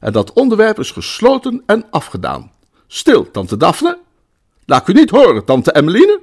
[0.00, 2.52] en dat onderwerp is gesloten en afgedaan.
[2.86, 3.98] Stil, tante Daphne.
[4.64, 6.20] Laat u niet horen, tante Emmeline.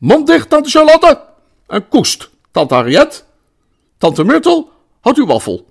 [0.00, 1.20] Mond dicht, tante Charlotte.
[1.66, 3.24] En koest, tante Harriet.
[3.98, 4.66] Tante Myrtle,
[5.00, 5.66] houd uw waffel.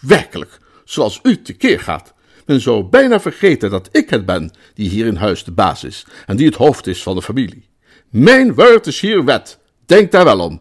[0.00, 2.14] Werkelijk, zoals u tekeer gaat.
[2.44, 6.06] Men zou bijna vergeten dat ik het ben die hier in huis de baas is
[6.26, 7.68] en die het hoofd is van de familie.
[8.10, 9.58] Mijn woord is hier wet.
[9.86, 10.60] Denk daar wel om.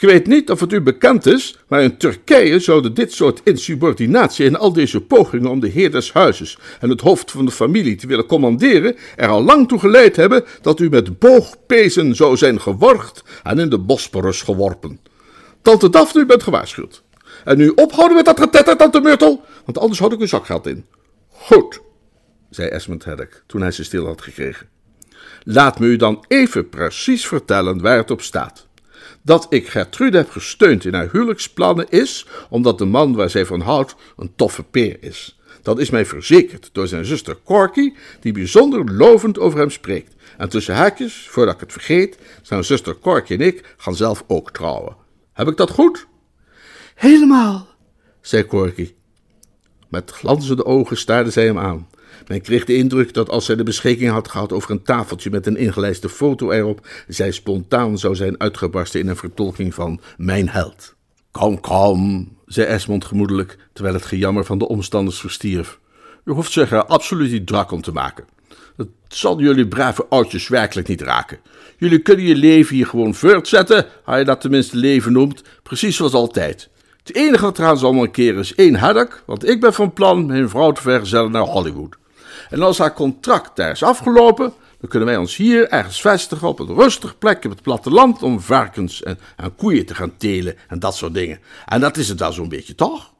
[0.00, 4.46] Ik weet niet of het u bekend is, maar in Turkije zouden dit soort insubordinatie
[4.46, 7.96] en al deze pogingen om de heer des huizes en het hoofd van de familie
[7.96, 12.60] te willen commanderen er al lang toe geleid hebben dat u met boogpezen zou zijn
[12.60, 15.00] geworgd en in de Bosporus geworpen.
[15.62, 17.02] Tante Daphne, u bent gewaarschuwd.
[17.44, 20.86] En nu ophouden met dat getetter, tante Myrtle, want anders houd ik uw zakgeld in.
[21.28, 21.80] Goed,
[22.50, 24.68] zei Esmond Haddock toen hij ze stil had gekregen.
[25.42, 28.68] Laat me u dan even precies vertellen waar het op staat.
[29.22, 33.60] Dat ik Gertrude heb gesteund in haar huwelijksplannen is omdat de man waar zij van
[33.60, 35.38] houdt een toffe peer is.
[35.62, 40.14] Dat is mij verzekerd door zijn zuster Corky, die bijzonder lovend over hem spreekt.
[40.38, 44.50] En tussen haakjes, voordat ik het vergeet, zijn zuster Corky en ik gaan zelf ook
[44.50, 44.96] trouwen.
[45.32, 46.06] Heb ik dat goed?
[46.94, 47.66] Helemaal,
[48.20, 48.94] zei Corky.
[49.88, 51.88] Met glanzende ogen staarde zij hem aan.
[52.26, 55.46] Men kreeg de indruk dat als zij de beschikking had gehad over een tafeltje met
[55.46, 60.94] een ingelijste foto erop, zij spontaan zou zijn uitgebarsten in een vertolking van Mijn held.
[61.30, 65.78] Kom, kom, zei Esmond gemoedelijk, terwijl het gejammer van de omstanders verstierf.
[66.24, 68.24] U hoeft zich er absoluut niet drak om te maken.
[68.76, 71.38] Het zal jullie brave oudjes werkelijk niet raken.
[71.76, 76.12] Jullie kunnen je leven hier gewoon voortzetten, als je dat tenminste leven noemt, precies zoals
[76.12, 76.68] altijd.
[77.04, 80.48] Het enige wat eraan zal mankeren is één haddock, want ik ben van plan mijn
[80.48, 81.96] vrouw te vergezellen naar Hollywood.
[82.50, 86.58] En als haar contract daar is afgelopen, dan kunnen wij ons hier ergens vestigen op
[86.58, 90.78] een rustig plek op het platteland om varkens en, en koeien te gaan telen en
[90.78, 91.38] dat soort dingen.
[91.66, 93.12] En dat is het dan zo'n beetje, toch?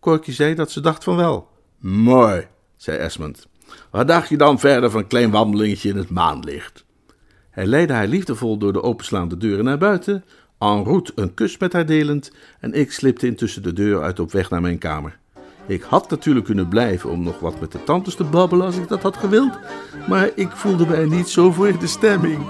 [0.00, 1.48] Corky zei dat ze dacht van wel.
[1.78, 3.46] Mooi, zei Esmond.
[3.90, 6.84] Wat dacht je dan verder van een klein wandelingetje in het maanlicht?
[7.50, 10.24] Hij leidde haar liefdevol door de openslaande deuren naar buiten,
[10.58, 14.32] en route een kus met haar delend, en ik slipte intussen de deur uit op
[14.32, 15.18] weg naar mijn kamer.
[15.66, 18.88] Ik had natuurlijk kunnen blijven om nog wat met de tantes te babbelen als ik
[18.88, 19.58] dat had gewild,
[20.08, 22.46] maar ik voelde mij niet zo voor de stemming.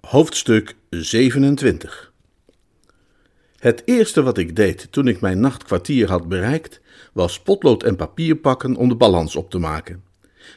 [0.00, 2.12] Hoofdstuk 27
[3.58, 6.80] Het eerste wat ik deed toen ik mijn nachtkwartier had bereikt,
[7.12, 10.04] was potlood en papier pakken om de balans op te maken.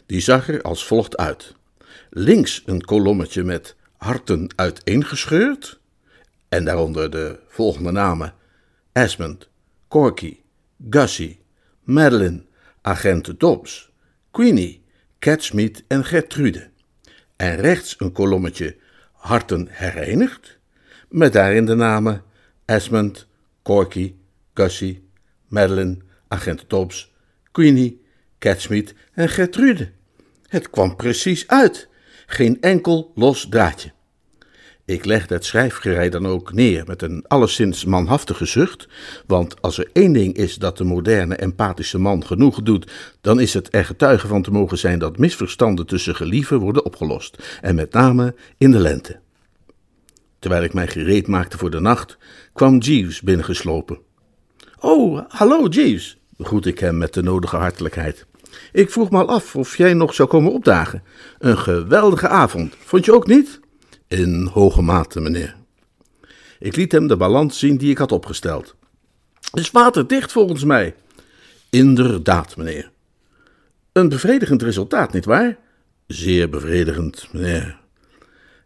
[0.05, 1.55] Die zag er als volgt uit.
[2.09, 5.79] Links een kolommetje met harten uiteengescheurd,
[6.49, 8.33] en daaronder de volgende namen:
[8.91, 9.47] Esmond,
[9.87, 10.37] Corky,
[10.89, 11.39] Gussie,
[11.83, 12.43] Madeline,
[12.81, 13.91] agent Dobbs,
[14.31, 14.83] Queenie,
[15.19, 16.69] Catsmeet en Gertrude.
[17.35, 18.75] En rechts een kolommetje
[19.25, 20.59] harten herenigd,
[21.09, 22.23] met daarin de namen
[22.65, 23.27] Esmond,
[23.63, 24.15] Corky,
[24.53, 25.09] Gussie,
[25.47, 27.13] Madeline, agent Dobbs,
[27.51, 28.01] Queenie,
[28.39, 29.91] Catsmeet en Gertrude.
[30.47, 31.87] Het kwam precies uit,
[32.25, 33.93] geen enkel los draadje.
[34.85, 38.87] Ik legde het schrijfgerei dan ook neer met een alleszins manhaftige zucht,
[39.27, 43.53] want als er één ding is dat de moderne empathische man genoeg doet, dan is
[43.53, 47.93] het er getuige van te mogen zijn dat misverstanden tussen gelieven worden opgelost, en met
[47.93, 49.19] name in de lente.
[50.39, 52.17] Terwijl ik mij gereed maakte voor de nacht,
[52.53, 53.99] kwam Jeeves binnengeslopen.
[54.79, 58.25] Oh, hallo Jeeves, begroette ik hem met de nodige hartelijkheid.
[58.71, 61.03] Ik vroeg me al af of jij nog zou komen opdagen.
[61.39, 63.63] Een geweldige avond, vond je ook niet?
[64.07, 65.55] In hoge mate, meneer.
[66.59, 68.75] Ik liet hem de balans zien die ik had opgesteld.
[69.53, 70.95] Is waterdicht volgens mij?
[71.69, 72.91] Inderdaad, meneer.
[73.91, 75.57] Een bevredigend resultaat, nietwaar?
[76.07, 77.79] Zeer bevredigend, meneer.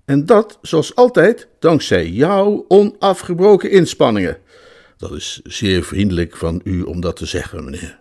[0.06, 4.38] En dat, zoals altijd, dankzij jouw onafgebroken inspanningen.
[4.98, 8.00] Dat is zeer vriendelijk van u om dat te zeggen, meneer.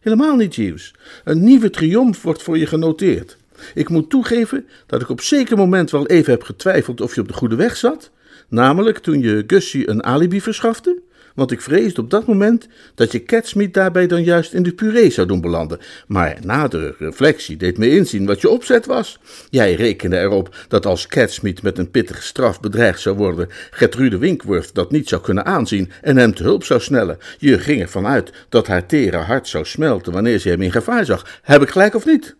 [0.00, 0.94] Helemaal niet, Jeeves.
[1.24, 3.36] Een nieuwe triomf wordt voor je genoteerd.
[3.74, 7.28] Ik moet toegeven dat ik op zeker moment wel even heb getwijfeld of je op
[7.28, 8.10] de goede weg zat.
[8.48, 11.02] Namelijk toen je Gussie een alibi verschafte
[11.34, 15.10] want ik vreesde op dat moment dat je Catsmeet daarbij dan juist in de puree
[15.10, 15.78] zou doen belanden.
[16.06, 19.18] Maar nadere reflectie deed me inzien wat je opzet was.
[19.50, 24.74] Jij rekende erop dat als Catsmeet met een pittige straf bedreigd zou worden, Gertrude Winkworth
[24.74, 27.18] dat niet zou kunnen aanzien en hem te hulp zou snellen.
[27.38, 31.04] Je ging ervan uit dat haar tere hart zou smelten wanneer ze hem in gevaar
[31.04, 31.40] zag.
[31.42, 32.36] Heb ik gelijk of niet?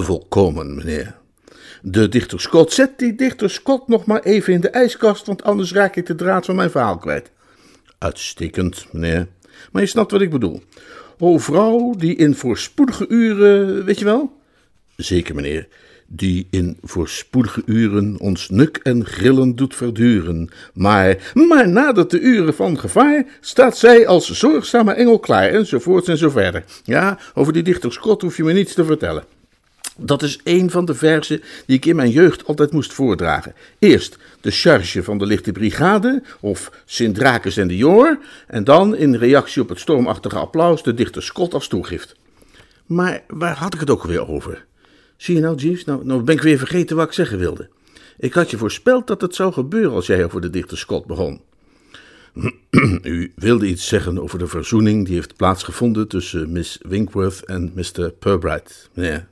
[0.00, 1.14] Volkomen, meneer.
[1.82, 5.72] De dichter Scott, zet die dichter Scott nog maar even in de ijskast, want anders
[5.72, 7.30] raak ik de draad van mijn verhaal kwijt.
[7.98, 9.28] Uitstekend, meneer.
[9.72, 10.62] Maar je snapt wat ik bedoel.
[11.18, 14.32] O vrouw, die in voorspoedige uren, weet je wel?
[14.96, 15.68] Zeker, meneer.
[16.06, 20.50] Die in voorspoedige uren ons nuk en grillen doet verduren.
[20.74, 26.18] Maar, maar nadat de uren van gevaar staat zij als zorgzame engel klaar, enzovoorts en
[26.18, 26.64] zo verder.
[26.84, 29.24] Ja, over die dichter Scott hoef je me niets te vertellen.
[30.04, 33.54] Dat is een van de verzen die ik in mijn jeugd altijd moest voordragen.
[33.78, 38.96] Eerst de charge van de lichte brigade, of Sint Drakes en de Joor, en dan
[38.96, 42.14] in reactie op het stormachtige applaus de dichter Scott als toegift.
[42.86, 44.64] Maar waar had ik het ook weer over?
[45.16, 47.68] Zie je nou, Jeeves, nou, nou ben ik weer vergeten wat ik zeggen wilde.
[48.18, 51.40] Ik had je voorspeld dat het zou gebeuren als jij over de dichter Scott begon.
[53.02, 58.10] U wilde iets zeggen over de verzoening die heeft plaatsgevonden tussen Miss Winkworth en Mr.
[58.10, 59.30] Purbright, meneer.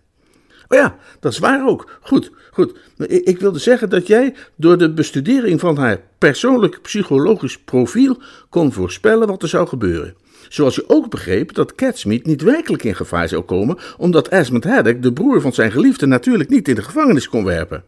[0.71, 1.99] Oh ja, dat is waar ook.
[2.01, 2.79] Goed, goed.
[3.07, 9.29] Ik wilde zeggen dat jij door de bestudering van haar persoonlijk psychologisch profiel kon voorspellen
[9.29, 10.15] wat er zou gebeuren.
[10.49, 15.03] Zoals je ook begreep dat Catsmeet niet werkelijk in gevaar zou komen, omdat Esmond Haddock,
[15.03, 17.85] de broer van zijn geliefde, natuurlijk niet in de gevangenis kon werpen.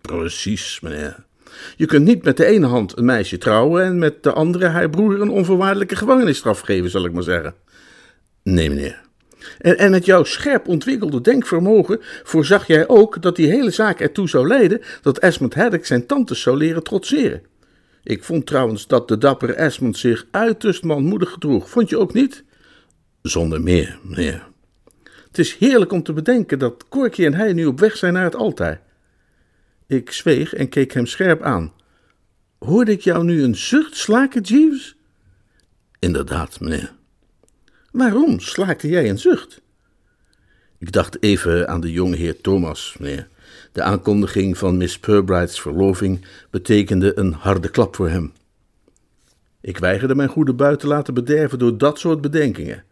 [0.00, 1.24] Precies, meneer.
[1.76, 4.90] Je kunt niet met de ene hand een meisje trouwen en met de andere haar
[4.90, 7.54] broer een onvoorwaardelijke gevangenisstraf geven, zal ik maar zeggen.
[8.42, 9.08] Nee, meneer.
[9.58, 14.28] En, en met jouw scherp ontwikkelde denkvermogen voorzag jij ook dat die hele zaak ertoe
[14.28, 17.42] zou leiden dat Esmond Haddock zijn tantes zou leren trotseren.
[18.02, 21.70] Ik vond trouwens dat de dappere Esmond zich uiterst manmoedig gedroeg.
[21.70, 22.44] Vond je ook niet?
[23.22, 24.48] Zonder meer, meneer.
[25.26, 28.24] Het is heerlijk om te bedenken dat Corky en hij nu op weg zijn naar
[28.24, 28.82] het altaar.
[29.86, 31.72] Ik zweeg en keek hem scherp aan.
[32.58, 34.96] Hoorde ik jou nu een zucht slaken, Jeeves?
[35.98, 36.92] Inderdaad, meneer.
[37.90, 39.60] Waarom slaakte jij een zucht?
[40.78, 43.28] Ik dacht even aan de jonge heer Thomas, meneer.
[43.72, 48.32] De aankondiging van Miss Purbright's verloving betekende een harde klap voor hem.
[49.60, 52.84] Ik weigerde mijn goede buit te laten bederven door dat soort bedenkingen.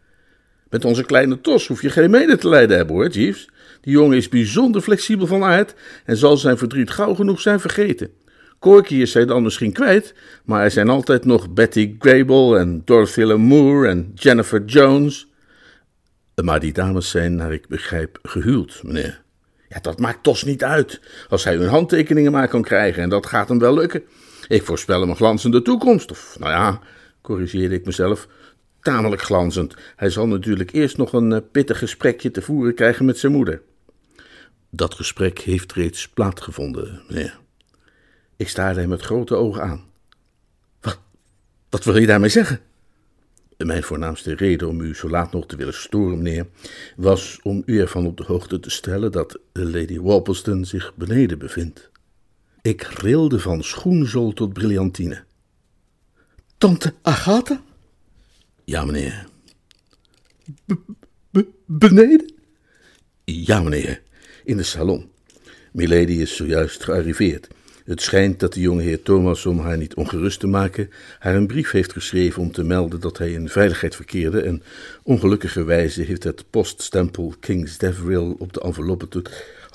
[0.69, 3.49] Met onze kleine Tos hoef je geen mede te lijden hebben, hoor, Jeeves.
[3.81, 5.75] Die jongen is bijzonder flexibel van aard
[6.05, 8.11] en zal zijn verdriet gauw genoeg zijn vergeten.
[8.59, 10.13] Corky is zij dan misschien kwijt,
[10.45, 15.27] maar er zijn altijd nog Betty Grable en Dorothy Lamour en Jennifer Jones.
[16.43, 19.21] Maar die dames zijn, naar ik begrijp, gehuwd, meneer.
[19.69, 21.01] Ja, dat maakt Tos niet uit.
[21.29, 24.03] Als hij hun handtekeningen maar kan krijgen, en dat gaat hem wel lukken.
[24.47, 26.11] Ik voorspel hem een glanzende toekomst.
[26.11, 26.79] Of, nou ja,
[27.21, 28.27] corrigeerde ik mezelf,
[28.81, 29.75] tamelijk glanzend.
[29.95, 33.61] Hij zal natuurlijk eerst nog een eh, pittig gesprekje te voeren krijgen met zijn moeder.
[34.69, 37.39] Dat gesprek heeft reeds plaatsgevonden, meneer.
[38.39, 39.83] Ik staarde hem met grote ogen aan.
[40.81, 40.99] Wat,
[41.69, 42.59] wat wil je daarmee zeggen?
[43.57, 46.47] Mijn voornaamste reden om u zo laat nog te willen storen, meneer,
[46.95, 51.89] was om u ervan op de hoogte te stellen dat Lady Walpelston zich beneden bevindt.
[52.61, 55.23] Ik rilde van schoenzool tot brillantine.
[56.57, 57.63] Tante Agatha?
[58.63, 59.27] Ja, meneer.
[61.65, 62.33] beneden?
[63.23, 64.01] Ja, meneer,
[64.43, 65.11] in de salon.
[65.71, 67.47] Milady is zojuist gearriveerd.
[67.89, 71.47] Het schijnt dat de jonge heer Thomas, om haar niet ongerust te maken, haar een
[71.47, 74.63] brief heeft geschreven om te melden dat hij in veiligheid verkeerde en
[75.03, 79.23] ongelukkigerwijze heeft het poststempel King's Deverill op de enveloppe toe.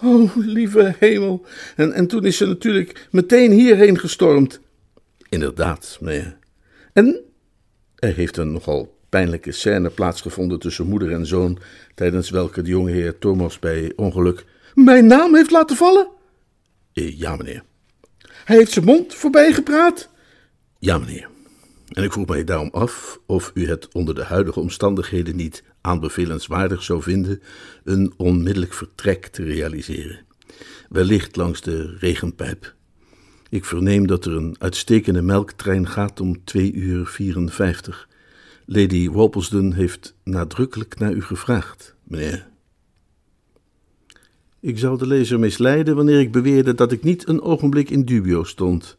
[0.03, 1.47] Oh, lieve hemel.
[1.77, 4.61] En, en toen is ze natuurlijk meteen hierheen gestormd.
[5.29, 6.37] Inderdaad, meneer.
[6.93, 7.21] En?
[7.95, 11.59] Er heeft een nogal pijnlijke scène plaatsgevonden tussen moeder en zoon,
[11.95, 14.45] tijdens welke de jonge heer Thomas bij ongeluk...
[14.75, 16.09] Mijn naam heeft laten vallen?
[16.93, 17.63] Eh, ja, meneer.
[18.45, 20.09] Hij heeft zijn mond voorbij gepraat?
[20.79, 21.29] Ja, meneer.
[21.89, 26.83] En ik vroeg mij daarom af of u het onder de huidige omstandigheden niet aanbevelenswaardig
[26.83, 27.43] zou vinden
[27.85, 30.21] een onmiddellijk vertrek te realiseren.
[30.89, 32.75] Wellicht langs de regenpijp.
[33.49, 38.09] Ik verneem dat er een uitstekende melktrein gaat om 2 uur 54.
[38.67, 42.53] Lady Walpelsden heeft nadrukkelijk naar u gevraagd, meneer.
[44.65, 48.45] Ik zou de lezer misleiden wanneer ik beweerde dat ik niet een ogenblik in dubio
[48.45, 48.97] stond.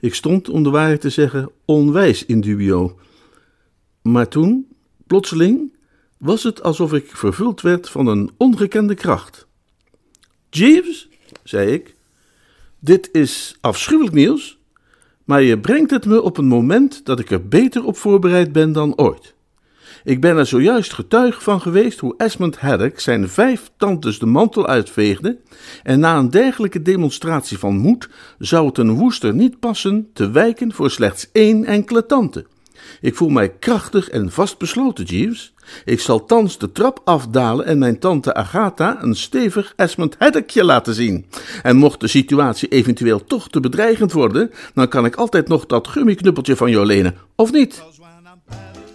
[0.00, 2.98] Ik stond, om de waarheid te zeggen, onwijs in dubio.
[4.02, 4.66] Maar toen,
[5.06, 5.76] plotseling,
[6.18, 9.46] was het alsof ik vervuld werd van een ongekende kracht.
[10.50, 11.08] Jeeves,
[11.42, 11.94] zei ik,
[12.78, 14.58] dit is afschuwelijk nieuws,
[15.24, 18.72] maar je brengt het me op een moment dat ik er beter op voorbereid ben
[18.72, 19.34] dan ooit.
[20.06, 24.66] Ik ben er zojuist getuige van geweest hoe Esmond Haddock zijn vijf tantes de mantel
[24.66, 25.38] uitveegde,
[25.82, 30.72] en na een dergelijke demonstratie van moed zou het een woester niet passen te wijken
[30.72, 32.46] voor slechts één enkele tante.
[33.00, 35.54] Ik voel mij krachtig en vastbesloten, Jeeves.
[35.84, 40.94] Ik zal thans de trap afdalen en mijn tante Agatha een stevig Esmond Haddockje laten
[40.94, 41.26] zien.
[41.62, 45.88] En mocht de situatie eventueel toch te bedreigend worden, dan kan ik altijd nog dat
[45.88, 47.82] gummiknuppeltje van jou lenen, of niet?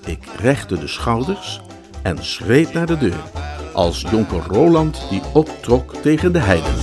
[0.06, 1.62] Ik rechte de schouders
[2.02, 3.24] en schreed naar de deur,
[3.74, 6.74] als jonker Roland die optrok tegen de heiden.